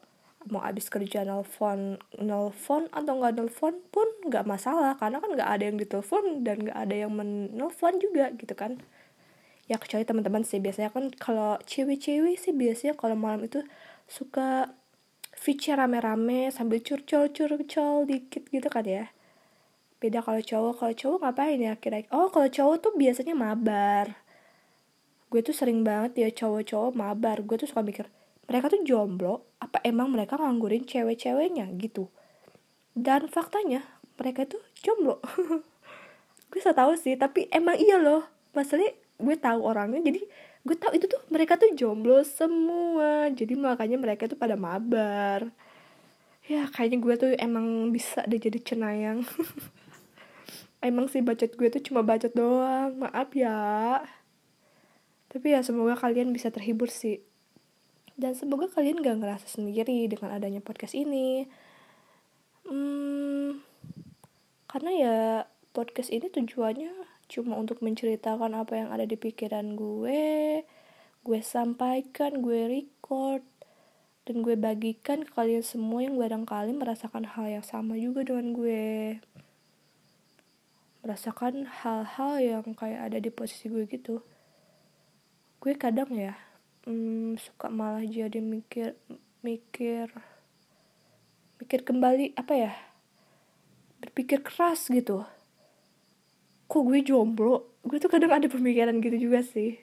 mau 0.49 0.63
abis 0.63 0.87
kerja 0.87 1.23
nelfon 1.27 1.99
nelfon 2.19 2.87
atau 2.89 3.13
nggak 3.19 3.33
nelfon 3.37 3.75
pun 3.93 4.07
nggak 4.27 4.45
masalah. 4.47 4.95
Karena 4.99 5.21
kan 5.23 5.29
nggak 5.35 5.49
ada 5.49 5.63
yang 5.67 5.77
ditelepon 5.79 6.47
dan 6.47 6.63
nggak 6.65 6.77
ada 6.77 6.95
yang 6.95 7.11
menelpon 7.13 7.99
juga 7.99 8.31
gitu 8.35 8.53
kan. 8.57 8.81
Ya 9.67 9.75
kecuali 9.79 10.03
teman-teman 10.07 10.43
sih. 10.47 10.59
Biasanya 10.63 10.89
kan 10.95 11.11
kalau 11.15 11.59
cewek-cewek 11.67 12.39
sih 12.39 12.55
biasanya 12.55 12.95
kalau 12.95 13.15
malam 13.19 13.43
itu 13.43 13.63
suka 14.07 14.71
feature 15.37 15.77
rame-rame 15.77 16.49
sambil 16.49 16.81
curcol 16.81 17.29
curcol 17.29 18.07
dikit 18.07 18.47
gitu 18.49 18.67
kan 18.71 18.83
ya. 18.87 19.05
Beda 20.01 20.21
kalau 20.25 20.41
cowok. 20.41 20.73
Kalau 20.81 20.93
cowok 20.93 21.19
ngapain 21.25 21.59
ya 21.61 21.73
kira 21.77 22.05
oh 22.13 22.29
kalau 22.33 22.49
cowok 22.49 22.75
tuh 22.83 22.93
biasanya 22.95 23.35
mabar. 23.37 24.17
Gue 25.27 25.43
tuh 25.43 25.51
sering 25.51 25.83
banget 25.83 26.15
ya 26.23 26.29
cowok-cowok 26.31 26.91
mabar. 26.95 27.43
Gue 27.43 27.59
tuh 27.59 27.67
suka 27.67 27.83
mikir 27.83 28.07
mereka 28.47 28.71
tuh 28.71 28.81
jomblo 28.87 29.43
apa 29.59 29.83
emang 29.83 30.15
mereka 30.15 30.39
nganggurin 30.39 30.87
cewek-ceweknya 30.87 31.67
gitu. 31.77 32.07
Dan 32.95 33.27
faktanya 33.27 33.83
mereka 34.15 34.47
tuh 34.47 34.63
jomblo. 34.79 35.19
Gue 36.49 36.63
gak 36.63 36.79
tahu 36.79 36.95
sih 36.95 37.19
tapi 37.19 37.51
emang 37.51 37.75
iya 37.75 37.99
loh. 37.99 38.23
Masalahnya 38.55 38.95
gue 39.17 39.35
tahu 39.35 39.65
orangnya 39.65 39.99
jadi 40.05 40.21
gue 40.61 40.77
tahu 40.77 40.93
itu 40.93 41.09
tuh 41.09 41.21
mereka 41.27 41.59
tuh 41.59 41.75
jomblo 41.75 42.23
semua. 42.23 43.27
Jadi 43.35 43.59
makanya 43.59 43.99
mereka 43.99 44.31
tuh 44.31 44.39
pada 44.39 44.55
mabar. 44.55 45.51
Ya 46.47 46.63
kayaknya 46.71 46.97
gue 47.03 47.15
tuh 47.19 47.31
emang 47.35 47.91
bisa 47.91 48.23
deh 48.23 48.39
jadi 48.39 48.57
cenayang. 48.63 49.27
Emang 50.77 51.09
sih 51.09 51.25
bacot 51.25 51.57
gue 51.57 51.67
tuh 51.73 51.83
cuma 51.83 52.05
bacot 52.05 52.31
doang. 52.31 52.95
Maaf 52.95 53.35
ya. 53.35 53.99
Tapi 55.27 55.51
ya 55.51 55.59
semoga 55.65 55.99
kalian 55.99 56.31
bisa 56.31 56.47
terhibur 56.47 56.87
sih 56.87 57.19
dan 58.17 58.33
semoga 58.33 58.65
kalian 58.73 59.05
gak 59.05 59.21
ngerasa 59.21 59.45
sendiri 59.45 60.09
dengan 60.09 60.33
adanya 60.33 60.57
podcast 60.57 60.97
ini. 60.97 61.45
Hmm, 62.65 63.61
karena 64.65 64.91
ya 64.91 65.17
podcast 65.71 66.09
ini 66.09 66.25
tujuannya 66.27 66.91
cuma 67.29 67.55
untuk 67.61 67.85
menceritakan 67.85 68.57
apa 68.57 68.73
yang 68.73 68.89
ada 68.89 69.05
di 69.05 69.19
pikiran 69.19 69.75
gue 69.77 70.63
gue 71.27 71.39
sampaikan 71.43 72.39
gue 72.39 72.71
record 72.71 73.43
dan 74.23 74.41
gue 74.41 74.55
bagikan 74.55 75.27
ke 75.27 75.31
kalian 75.35 75.63
semua 75.63 76.03
yang 76.03 76.15
barangkali 76.15 76.71
merasakan 76.75 77.27
hal 77.27 77.47
yang 77.47 77.65
sama 77.67 77.95
juga 77.95 78.27
dengan 78.27 78.51
gue. 78.51 79.19
Merasakan 81.03 81.67
hal-hal 81.67 82.33
yang 82.39 82.65
kayak 82.75 83.11
ada 83.11 83.17
di 83.23 83.31
posisi 83.31 83.71
gue 83.71 83.87
gitu. 83.87 84.19
Gue 85.63 85.75
kadang 85.79 86.11
ya 86.15 86.46
hmm, 86.87 87.35
suka 87.35 87.67
malah 87.67 88.01
jadi 88.07 88.39
mikir 88.39 88.95
mikir 89.43 90.07
mikir 91.59 91.83
kembali 91.83 92.31
apa 92.39 92.53
ya 92.55 92.73
berpikir 93.99 94.39
keras 94.45 94.87
gitu. 94.87 95.27
Kok 96.71 96.83
gue 96.87 96.99
jomblo? 97.03 97.75
Gue 97.83 97.97
tuh 97.99 98.11
kadang 98.11 98.31
ada 98.31 98.47
pemikiran 98.47 98.99
gitu 99.03 99.17
juga 99.29 99.43
sih. 99.43 99.81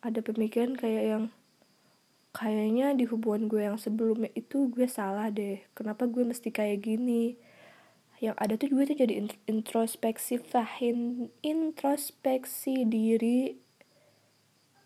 Ada 0.00 0.24
pemikiran 0.24 0.74
kayak 0.74 1.04
yang 1.04 1.24
kayaknya 2.32 2.96
di 2.96 3.04
hubungan 3.04 3.50
gue 3.50 3.62
yang 3.66 3.76
sebelumnya 3.76 4.32
itu 4.32 4.70
gue 4.72 4.88
salah 4.88 5.28
deh. 5.28 5.60
Kenapa 5.76 6.08
gue 6.08 6.24
mesti 6.24 6.48
kayak 6.48 6.86
gini? 6.86 7.36
Yang 8.22 8.36
ada 8.40 8.54
tuh 8.56 8.68
gue 8.72 8.84
tuh 8.88 8.96
jadi 8.96 9.14
introspeksi 9.44 10.40
fahin 10.40 11.28
introspeksi 11.44 12.88
diri 12.88 13.69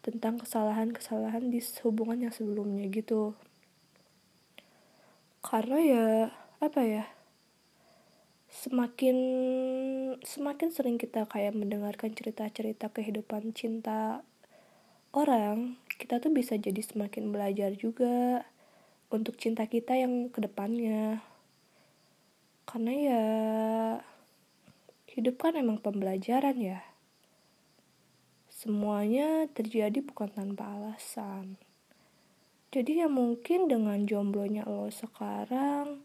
tentang 0.04 0.36
kesalahan-kesalahan 0.36 1.48
di 1.48 1.64
hubungan 1.80 2.28
yang 2.28 2.34
sebelumnya 2.36 2.84
gitu. 2.92 3.32
Karena 5.40 5.78
ya 5.80 6.06
apa 6.60 6.80
ya 6.84 7.04
semakin 8.52 9.16
semakin 10.20 10.68
sering 10.70 11.00
kita 11.00 11.24
kayak 11.24 11.56
mendengarkan 11.56 12.12
cerita-cerita 12.12 12.92
kehidupan 12.92 13.56
cinta 13.56 14.22
orang 15.16 15.80
kita 15.96 16.20
tuh 16.20 16.30
bisa 16.30 16.54
jadi 16.60 16.84
semakin 16.84 17.32
belajar 17.32 17.72
juga 17.72 18.44
untuk 19.08 19.40
cinta 19.40 19.64
kita 19.64 19.96
yang 19.96 20.28
ke 20.28 20.44
depannya. 20.44 21.24
Karena 22.68 22.92
ya 22.92 23.24
hidup 25.16 25.40
kan 25.40 25.56
emang 25.56 25.80
pembelajaran 25.80 26.58
ya 26.60 26.93
semuanya 28.64 29.44
terjadi 29.52 30.00
bukan 30.00 30.32
tanpa 30.32 30.64
alasan. 30.72 31.60
Jadi 32.72 33.04
ya 33.04 33.12
mungkin 33.12 33.68
dengan 33.68 34.08
jomblonya 34.08 34.64
lo 34.64 34.88
sekarang 34.88 36.00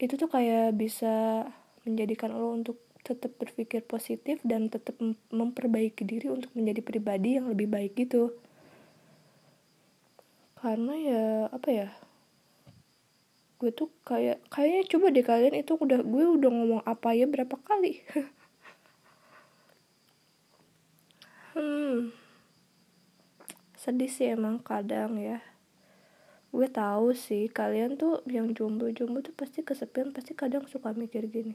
itu 0.00 0.16
tuh 0.16 0.32
kayak 0.32 0.72
bisa 0.80 1.44
menjadikan 1.84 2.32
lo 2.32 2.56
untuk 2.56 2.80
tetap 3.04 3.36
berpikir 3.36 3.84
positif 3.84 4.40
dan 4.48 4.72
tetap 4.72 4.96
memperbaiki 5.28 6.08
diri 6.08 6.32
untuk 6.32 6.48
menjadi 6.56 6.80
pribadi 6.80 7.36
yang 7.36 7.52
lebih 7.52 7.68
baik 7.68 7.92
gitu. 8.00 8.32
Karena 10.56 10.96
ya 10.96 11.24
apa 11.52 11.68
ya 11.68 11.88
gue 13.60 13.70
tuh 13.70 13.92
kayak 14.08 14.40
kayaknya 14.48 14.82
coba 14.88 15.06
deh 15.14 15.24
kalian 15.24 15.54
itu 15.56 15.72
udah 15.78 16.00
gue 16.02 16.24
udah 16.36 16.50
ngomong 16.50 16.82
apa 16.84 17.16
ya 17.16 17.24
berapa 17.24 17.54
kali 17.64 18.02
hmm. 21.54 22.12
Sedih 23.78 24.10
sih 24.10 24.30
emang 24.30 24.60
kadang 24.60 25.16
ya. 25.16 25.40
Gue 26.54 26.70
tahu 26.70 27.14
sih 27.14 27.50
kalian 27.50 27.98
tuh 27.98 28.22
yang 28.30 28.54
jomblo-jomblo 28.54 29.22
tuh 29.22 29.34
pasti 29.34 29.62
kesepian 29.62 30.14
pasti 30.14 30.38
kadang 30.38 30.66
suka 30.70 30.94
mikir 30.94 31.26
gini 31.26 31.54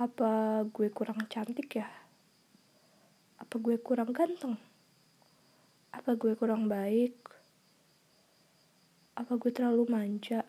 apa 0.00 0.64
gue 0.64 0.88
kurang 0.88 1.28
cantik 1.28 1.76
ya? 1.76 1.84
Apa 3.36 3.60
gue 3.60 3.76
kurang 3.76 4.16
ganteng? 4.16 4.56
Apa 5.92 6.16
gue 6.16 6.32
kurang 6.40 6.72
baik? 6.72 7.12
Apa 9.12 9.36
gue 9.36 9.52
terlalu 9.52 9.84
manja? 9.92 10.40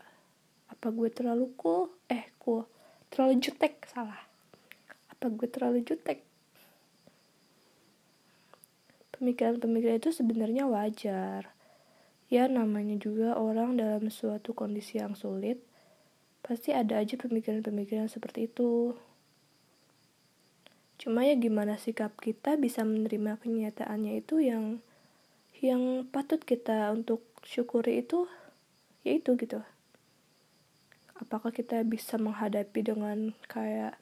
Apa 0.72 0.96
gue 0.96 1.12
terlalu 1.12 1.52
cool? 1.60 1.92
Eh 2.08 2.32
cool. 2.40 2.64
Terlalu 3.12 3.44
jutek 3.44 3.84
salah. 3.92 4.24
Apa 5.12 5.28
gue 5.28 5.52
terlalu 5.52 5.84
jutek 5.84 6.24
pemikiran-pemikiran 9.22 10.02
itu 10.02 10.10
sebenarnya 10.10 10.66
wajar. 10.66 11.54
Ya 12.34 12.50
namanya 12.50 12.98
juga 12.98 13.38
orang 13.38 13.78
dalam 13.78 14.10
suatu 14.10 14.58
kondisi 14.58 14.98
yang 14.98 15.14
sulit 15.14 15.62
pasti 16.42 16.74
ada 16.74 16.98
aja 16.98 17.22
pemikiran-pemikiran 17.22 18.10
seperti 18.10 18.50
itu. 18.50 18.98
Cuma 20.98 21.22
ya 21.22 21.38
gimana 21.38 21.78
sikap 21.78 22.18
kita 22.18 22.58
bisa 22.58 22.82
menerima 22.82 23.38
kenyataannya 23.38 24.26
itu 24.26 24.42
yang 24.42 24.82
yang 25.62 26.10
patut 26.10 26.42
kita 26.42 26.90
untuk 26.90 27.22
syukuri 27.46 28.02
itu 28.02 28.26
yaitu 29.06 29.38
gitu. 29.38 29.62
Apakah 31.22 31.54
kita 31.54 31.86
bisa 31.86 32.18
menghadapi 32.18 32.82
dengan 32.82 33.38
kayak 33.46 34.02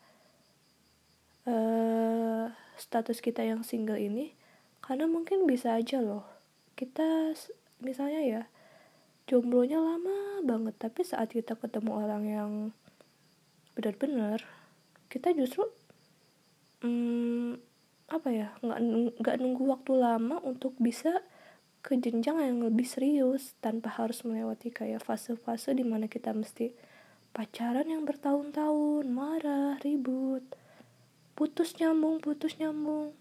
uh, 1.44 2.56
status 2.80 3.20
kita 3.20 3.44
yang 3.44 3.68
single 3.68 4.00
ini 4.00 4.39
karena 4.90 5.06
mungkin 5.06 5.46
bisa 5.46 5.78
aja 5.78 6.02
loh. 6.02 6.26
Kita 6.74 7.38
misalnya 7.86 8.22
ya 8.26 8.42
jomblonya 9.30 9.78
lama 9.78 10.42
banget 10.42 10.74
tapi 10.82 11.06
saat 11.06 11.30
kita 11.30 11.54
ketemu 11.54 11.92
orang 11.94 12.24
yang 12.26 12.52
benar-benar 13.78 14.42
kita 15.14 15.30
justru 15.38 15.70
hmm, 16.82 17.62
apa 18.10 18.30
ya 18.34 18.50
nggak 18.66 18.80
nggak 19.22 19.36
nunggu 19.38 19.64
waktu 19.70 19.94
lama 19.94 20.42
untuk 20.42 20.74
bisa 20.82 21.22
ke 21.86 21.94
jenjang 21.96 22.42
yang 22.42 22.60
lebih 22.66 22.90
serius 22.90 23.54
tanpa 23.62 23.94
harus 24.02 24.26
melewati 24.26 24.74
kayak 24.74 25.06
fase-fase 25.06 25.78
di 25.78 25.86
mana 25.86 26.10
kita 26.10 26.34
mesti 26.34 26.74
pacaran 27.30 27.86
yang 27.86 28.10
bertahun-tahun 28.10 29.06
marah 29.14 29.78
ribut 29.86 30.44
putus 31.38 31.78
nyambung 31.78 32.18
putus 32.18 32.58
nyambung 32.58 33.14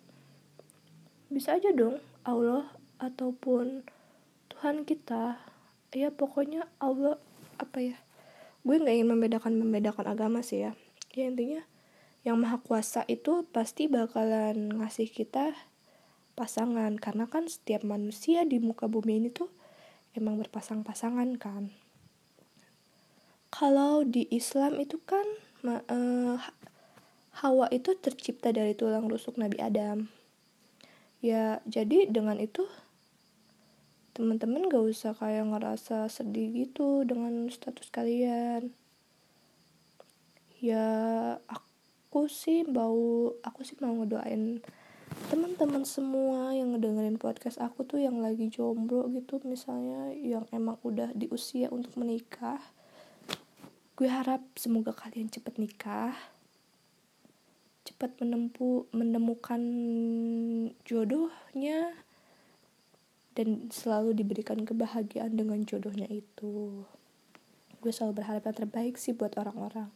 bisa 1.29 1.61
aja 1.61 1.69
dong 1.77 2.01
Allah 2.25 2.73
ataupun 2.97 3.85
Tuhan 4.49 4.88
kita. 4.88 5.37
Ya 5.93 6.12
pokoknya 6.12 6.69
Allah 6.81 7.17
apa 7.57 7.81
ya 7.81 7.97
gue 8.64 8.77
nggak 8.77 8.97
ingin 9.01 9.09
membedakan 9.09 9.53
membedakan 9.57 10.09
agama 10.09 10.41
sih 10.45 10.64
ya. 10.64 10.73
Ya 11.12 11.29
intinya 11.29 11.64
yang 12.25 12.37
maha 12.41 12.61
kuasa 12.61 13.09
itu 13.09 13.49
pasti 13.49 13.88
bakalan 13.88 14.81
ngasih 14.81 15.09
kita 15.09 15.57
pasangan. 16.37 16.97
Karena 17.01 17.29
kan 17.29 17.49
setiap 17.49 17.85
manusia 17.85 18.45
di 18.45 18.61
muka 18.61 18.88
bumi 18.88 19.21
ini 19.21 19.29
tuh 19.33 19.49
emang 20.12 20.37
berpasang-pasangan 20.41 21.37
kan. 21.41 21.73
Kalau 23.49 24.05
di 24.05 24.29
Islam 24.29 24.77
itu 24.77 25.01
kan 25.01 25.25
uh, 25.64 26.37
Hawa 27.41 27.71
itu 27.73 27.97
tercipta 27.97 28.53
dari 28.53 28.77
tulang 28.77 29.09
rusuk 29.09 29.41
Nabi 29.41 29.57
Adam 29.62 30.17
ya 31.18 31.59
jadi 31.66 32.07
dengan 32.07 32.38
itu 32.38 32.66
teman-teman 34.18 34.66
gak 34.66 34.83
usah 34.83 35.14
kayak 35.14 35.46
ngerasa 35.46 36.11
sedih 36.11 36.50
gitu 36.66 37.07
dengan 37.07 37.46
status 37.46 37.87
kalian. 37.94 38.74
Ya 40.59 40.90
aku 41.46 42.26
sih 42.26 42.66
mau 42.66 43.31
aku 43.46 43.62
sih 43.62 43.78
mau 43.78 43.94
ngedoain 43.94 44.59
teman-teman 45.31 45.87
semua 45.87 46.50
yang 46.50 46.74
ngedengerin 46.74 47.14
podcast 47.14 47.62
aku 47.62 47.87
tuh 47.87 48.02
yang 48.02 48.18
lagi 48.18 48.50
jomblo 48.50 49.07
gitu 49.14 49.38
misalnya 49.46 50.11
yang 50.18 50.44
emang 50.50 50.83
udah 50.83 51.14
di 51.14 51.31
usia 51.31 51.70
untuk 51.70 51.94
menikah. 51.94 52.59
Gue 53.94 54.11
harap 54.11 54.42
semoga 54.59 54.90
kalian 54.90 55.31
cepet 55.31 55.62
nikah 55.62 56.38
cepat 57.98 58.14
menempuh 58.22 58.87
menemukan 58.94 59.58
jodohnya 60.87 61.98
dan 63.34 63.66
selalu 63.74 64.14
diberikan 64.14 64.62
kebahagiaan 64.62 65.34
dengan 65.34 65.66
jodohnya 65.66 66.06
itu. 66.06 66.87
Gue 67.82 67.90
selalu 67.90 68.22
berharap 68.22 68.46
yang 68.46 68.54
terbaik 68.54 68.94
sih 69.02 69.18
buat 69.18 69.34
orang-orang. 69.34 69.90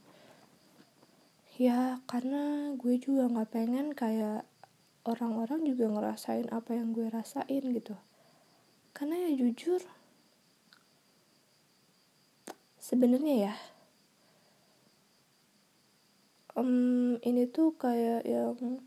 Ya 1.55 2.03
karena 2.11 2.75
gue 2.75 2.99
juga 2.99 3.31
nggak 3.31 3.55
pengen 3.55 3.95
kayak 3.95 4.51
orang-orang 5.07 5.63
juga 5.63 5.87
ngerasain 5.95 6.51
apa 6.51 6.75
yang 6.75 6.91
gue 6.91 7.07
rasain 7.07 7.63
gitu. 7.71 7.95
Karena 8.99 9.31
ya 9.31 9.47
jujur 9.47 9.79
sebenarnya 12.83 13.35
ya 13.47 13.55
um, 16.57 17.17
ini 17.23 17.49
tuh 17.49 17.77
kayak 17.77 18.25
yang 18.29 18.83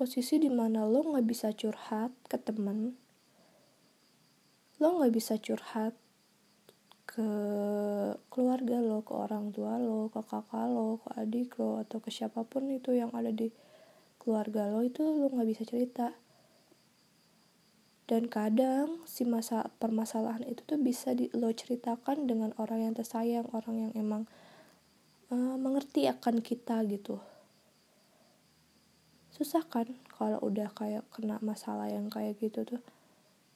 posisi 0.00 0.40
di 0.40 0.48
mana 0.48 0.88
lo 0.88 1.04
nggak 1.04 1.26
bisa 1.28 1.52
curhat 1.52 2.08
ke 2.24 2.40
temen. 2.40 2.96
Lo 4.80 4.96
nggak 4.96 5.12
bisa 5.12 5.36
curhat 5.36 5.92
ke 7.04 7.28
keluarga 8.32 8.80
lo, 8.80 9.04
ke 9.04 9.12
orang 9.12 9.52
tua 9.52 9.76
lo, 9.76 10.08
ke 10.08 10.24
kakak 10.24 10.66
lo, 10.70 11.04
ke 11.04 11.08
adik 11.20 11.58
lo, 11.60 11.82
atau 11.82 12.00
ke 12.00 12.08
siapa 12.08 12.46
pun 12.48 12.70
itu 12.70 12.96
yang 12.96 13.12
ada 13.12 13.28
di 13.28 13.52
keluarga 14.16 14.72
lo 14.72 14.80
itu 14.80 15.04
lo 15.04 15.28
nggak 15.28 15.48
bisa 15.50 15.62
cerita. 15.68 16.16
Dan 18.08 18.26
kadang 18.26 19.04
si 19.06 19.22
masa 19.22 19.70
permasalahan 19.78 20.42
itu 20.48 20.66
tuh 20.66 20.80
bisa 20.80 21.14
di, 21.14 21.30
lo 21.30 21.52
ceritakan 21.52 22.26
dengan 22.26 22.50
orang 22.58 22.88
yang 22.88 22.94
tersayang 22.96 23.46
orang 23.54 23.86
yang 23.86 23.92
emang 23.94 24.24
uh, 25.30 25.56
mengerti 25.56 26.10
akan 26.10 26.42
kita 26.42 26.82
gitu. 26.90 27.22
Susah 29.30 29.64
kan 29.64 29.88
kalau 30.18 30.42
udah 30.44 30.68
kayak 30.74 31.06
kena 31.14 31.40
masalah 31.40 31.88
yang 31.88 32.12
kayak 32.12 32.36
gitu 32.42 32.66
tuh. 32.66 32.82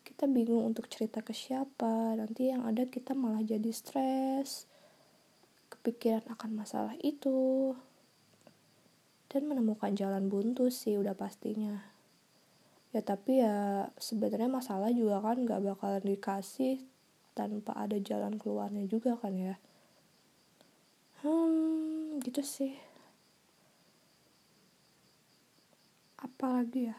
Kita 0.06 0.30
bingung 0.30 0.64
untuk 0.64 0.86
cerita 0.86 1.20
ke 1.20 1.34
siapa 1.34 2.14
nanti 2.16 2.48
yang 2.48 2.64
ada 2.64 2.86
kita 2.86 3.12
malah 3.12 3.42
jadi 3.42 3.68
stres. 3.74 4.70
Kepikiran 5.68 6.24
akan 6.30 6.50
masalah 6.54 6.94
itu. 7.02 7.74
Dan 9.28 9.50
menemukan 9.50 9.90
jalan 9.98 10.30
buntu 10.30 10.70
sih 10.70 10.94
udah 10.94 11.18
pastinya. 11.18 11.82
Ya 12.94 13.02
tapi 13.02 13.42
ya 13.42 13.90
sebenarnya 13.98 14.46
masalah 14.46 14.94
juga 14.94 15.18
kan 15.18 15.42
gak 15.42 15.66
bakalan 15.66 16.04
dikasih 16.06 16.78
tanpa 17.34 17.74
ada 17.74 17.98
jalan 17.98 18.38
keluarnya 18.38 18.86
juga 18.86 19.18
kan 19.18 19.34
ya 19.34 19.58
hmm 21.24 22.20
gitu 22.20 22.44
sih. 22.44 22.76
Apalagi 26.20 26.92
ya? 26.92 26.96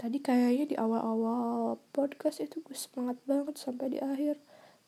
Tadi 0.00 0.18
kayaknya 0.18 0.64
di 0.66 0.76
awal-awal 0.80 1.76
podcast 1.92 2.42
itu 2.42 2.64
gue 2.64 2.74
semangat 2.74 3.20
banget 3.28 3.54
sampai 3.60 3.92
di 3.92 3.98
akhir. 4.00 4.40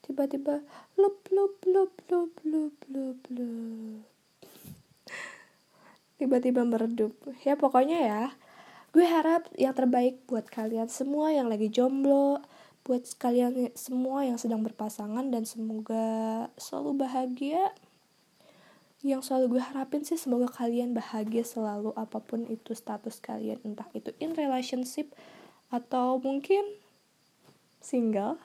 Tiba-tiba 0.03 0.65
lup 0.97 1.21
lup 1.31 1.61
lup 1.69 1.93
lup 2.09 2.33
lup 2.43 2.77
lup 2.89 3.21
lup. 3.31 4.03
Tiba-tiba 6.19 6.65
meredup. 6.65 7.13
Ya 7.45 7.55
pokoknya 7.61 7.99
ya 8.01 8.25
gue 8.95 9.03
harap 9.03 9.51
yang 9.59 9.75
terbaik 9.75 10.23
buat 10.31 10.47
kalian 10.47 10.87
semua 10.87 11.35
yang 11.35 11.51
lagi 11.51 11.67
jomblo 11.67 12.39
buat 12.85 13.05
kalian 13.17 13.73
semua 13.73 14.29
yang 14.29 14.37
sedang 14.37 14.61
berpasangan 14.61 15.33
dan 15.33 15.49
semoga 15.49 16.47
selalu 16.61 17.09
bahagia 17.09 17.73
yang 19.05 19.21
selalu 19.21 19.57
gue 19.57 19.63
harapin 19.65 20.05
sih 20.05 20.17
semoga 20.17 20.49
kalian 20.49 20.93
bahagia 20.97 21.45
selalu 21.45 21.97
apa 21.97 22.21
pun 22.21 22.45
itu 22.49 22.77
status 22.77 23.21
kalian 23.21 23.61
entah 23.65 23.89
itu 23.97 24.13
in 24.21 24.37
relationship 24.37 25.13
atau 25.73 26.21
mungkin 26.21 26.65
single 27.81 28.37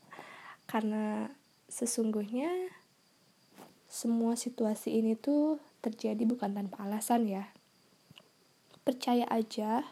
karena 0.70 1.32
sesungguhnya 1.68 2.52
semua 3.90 4.38
situasi 4.38 5.02
ini 5.02 5.18
tuh 5.18 5.58
terjadi 5.82 6.22
bukan 6.22 6.54
tanpa 6.54 6.86
alasan 6.86 7.26
ya. 7.26 7.50
Percaya 8.86 9.26
aja, 9.26 9.82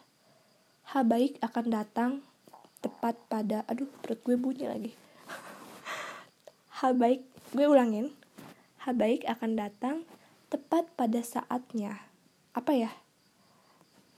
hal 0.95 1.03
baik 1.03 1.43
akan 1.43 1.67
datang 1.67 2.13
tepat 2.99 3.15
pada, 3.31 3.63
aduh 3.71 3.87
perut 4.03 4.19
gue 4.27 4.35
bunyi 4.35 4.67
lagi. 4.67 4.93
hal 6.83 6.99
baik, 6.99 7.23
gue 7.55 7.67
ulangin, 7.71 8.11
hal 8.83 8.99
baik 8.99 9.23
akan 9.31 9.55
datang 9.55 9.97
tepat 10.51 10.91
pada 10.99 11.23
saatnya. 11.23 12.03
Apa 12.59 12.75
ya? 12.75 12.91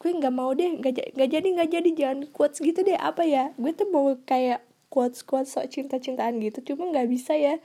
Gue 0.01 0.17
nggak 0.17 0.33
mau 0.33 0.57
deh, 0.57 0.81
nggak 0.81 1.29
jadi 1.29 1.49
nggak 1.61 1.71
jadi 1.77 1.91
jangan 1.93 2.19
quotes 2.33 2.65
gitu 2.65 2.81
deh. 2.81 2.97
Apa 2.97 3.29
ya? 3.29 3.53
Gue 3.61 3.77
tuh 3.77 3.93
mau 3.93 4.17
kayak 4.25 4.65
quotes 4.89 5.21
quotes 5.21 5.53
sok 5.53 5.69
cinta 5.69 6.01
cintaan 6.01 6.41
gitu, 6.41 6.73
cuma 6.73 6.89
nggak 6.89 7.05
bisa 7.13 7.37
ya. 7.37 7.61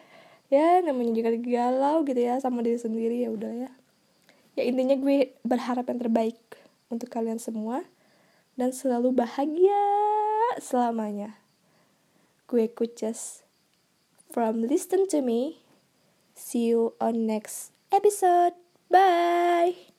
Ya 0.52 0.84
namanya 0.84 1.16
juga 1.16 1.32
galau 1.40 2.04
gitu 2.04 2.20
ya 2.20 2.38
sama 2.44 2.60
diri 2.60 2.78
sendiri 2.78 3.24
ya 3.24 3.32
udah 3.32 3.66
ya 3.66 3.72
ya 4.56 4.64
intinya 4.64 4.96
gue 4.96 5.36
berharap 5.44 5.84
yang 5.92 6.00
terbaik 6.00 6.40
untuk 6.88 7.12
kalian 7.12 7.38
semua 7.38 7.84
dan 8.56 8.72
selalu 8.72 9.12
bahagia 9.12 9.84
selamanya. 10.62 11.40
Gue 12.46 12.70
kucas 12.70 13.42
from 14.30 14.66
listen 14.66 15.10
to 15.10 15.22
me. 15.22 15.66
See 16.36 16.70
you 16.70 16.94
on 17.02 17.26
next 17.26 17.72
episode. 17.92 18.54
Bye 18.92 19.95